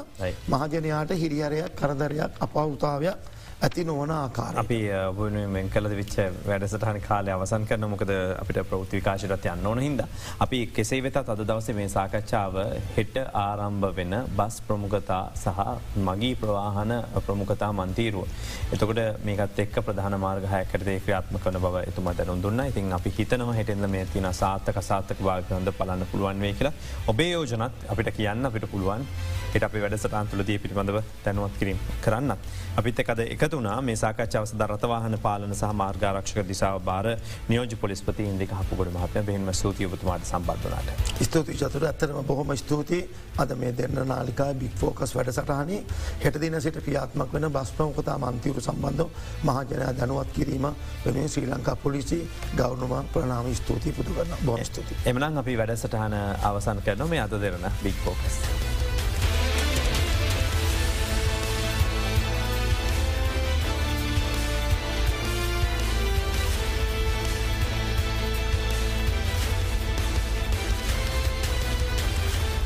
[0.47, 3.17] මහජනයාට හිරිහරයක් කරදරයක් අපවතාවයක්
[3.57, 9.65] ඇති නොවන ආකාර අපි ඔබනුවෙන් කල විච්ච වැඩසටහන කාලය අවසන් කරන මොකද අපිට ප්‍රෘතිවිකාශරත් යන්න
[9.65, 10.03] ඕන හිද.
[10.39, 12.57] අපි කෙසේ වෙතත් අද දවස මේ සාකච්ඡාව
[12.97, 15.63] හෙට ආරම්භ වෙන බස් ප්‍රමුඛතා සහ
[15.99, 18.27] මගී ප්‍රවාහන ප්‍රමුඛතා මන්තීරුව.
[18.69, 23.89] එතකොට මේකත් එක් ප්‍රධාන මාර්ගහයකරේ ක්‍රියාත්ම කන බව එතුම දැනුම් දුන්න ඉතින් අපි හිතනව හිටෙන්ද
[23.89, 26.75] මේ තින සාර්ථක සාර්ථක වාගන්ද පලන්න පුළුවන් වේ කියලා
[27.07, 29.09] ඔබේ යෝජනත් අපිට කියන්න අපිට පුළුවන්
[29.49, 32.37] හිට අපි වැඩසටාන් තුළදී පිළිබඳව දැනුවත් කිරීම කරන්න.
[32.77, 37.05] අපිත් එකද එකතුනා මේ සාකච්ඡාව සද රතවාහන පාලන සහ මාර්ගාරක්ෂක දිසාව බාර
[37.49, 40.89] නියෝජ පොලිස්පති ඉන්දික හපුගොඩ මහපය බෙන්ම සූතියපතුමාට සම්බන්ධනාට.
[41.21, 43.01] ස්තුති චතුර ඇතරම බොහොම ස්තුතියි
[43.37, 45.81] අද මේ දෙන්න නාලිකා බික් ෆෝකස් වැඩසටහනේ
[46.23, 49.07] හෙට දින සිට ක්‍රියාත්මක් වන බස්්පමකොතා මන්තීරු සම්බන්ධ
[49.43, 50.67] මහජනයා දැනුවත් කිරීම
[51.05, 52.19] වෙන ශ්‍රී ලංකා පොලිසි
[52.55, 55.01] ගෞනුම ප්‍රනාම ස්තුතියි පුදු කරන්න බොම ස්තුති.
[55.05, 58.41] එමනම් අපි වැඩසටහන අවසන් කරන මේ අද දෙරන බික් ෆෝකස්.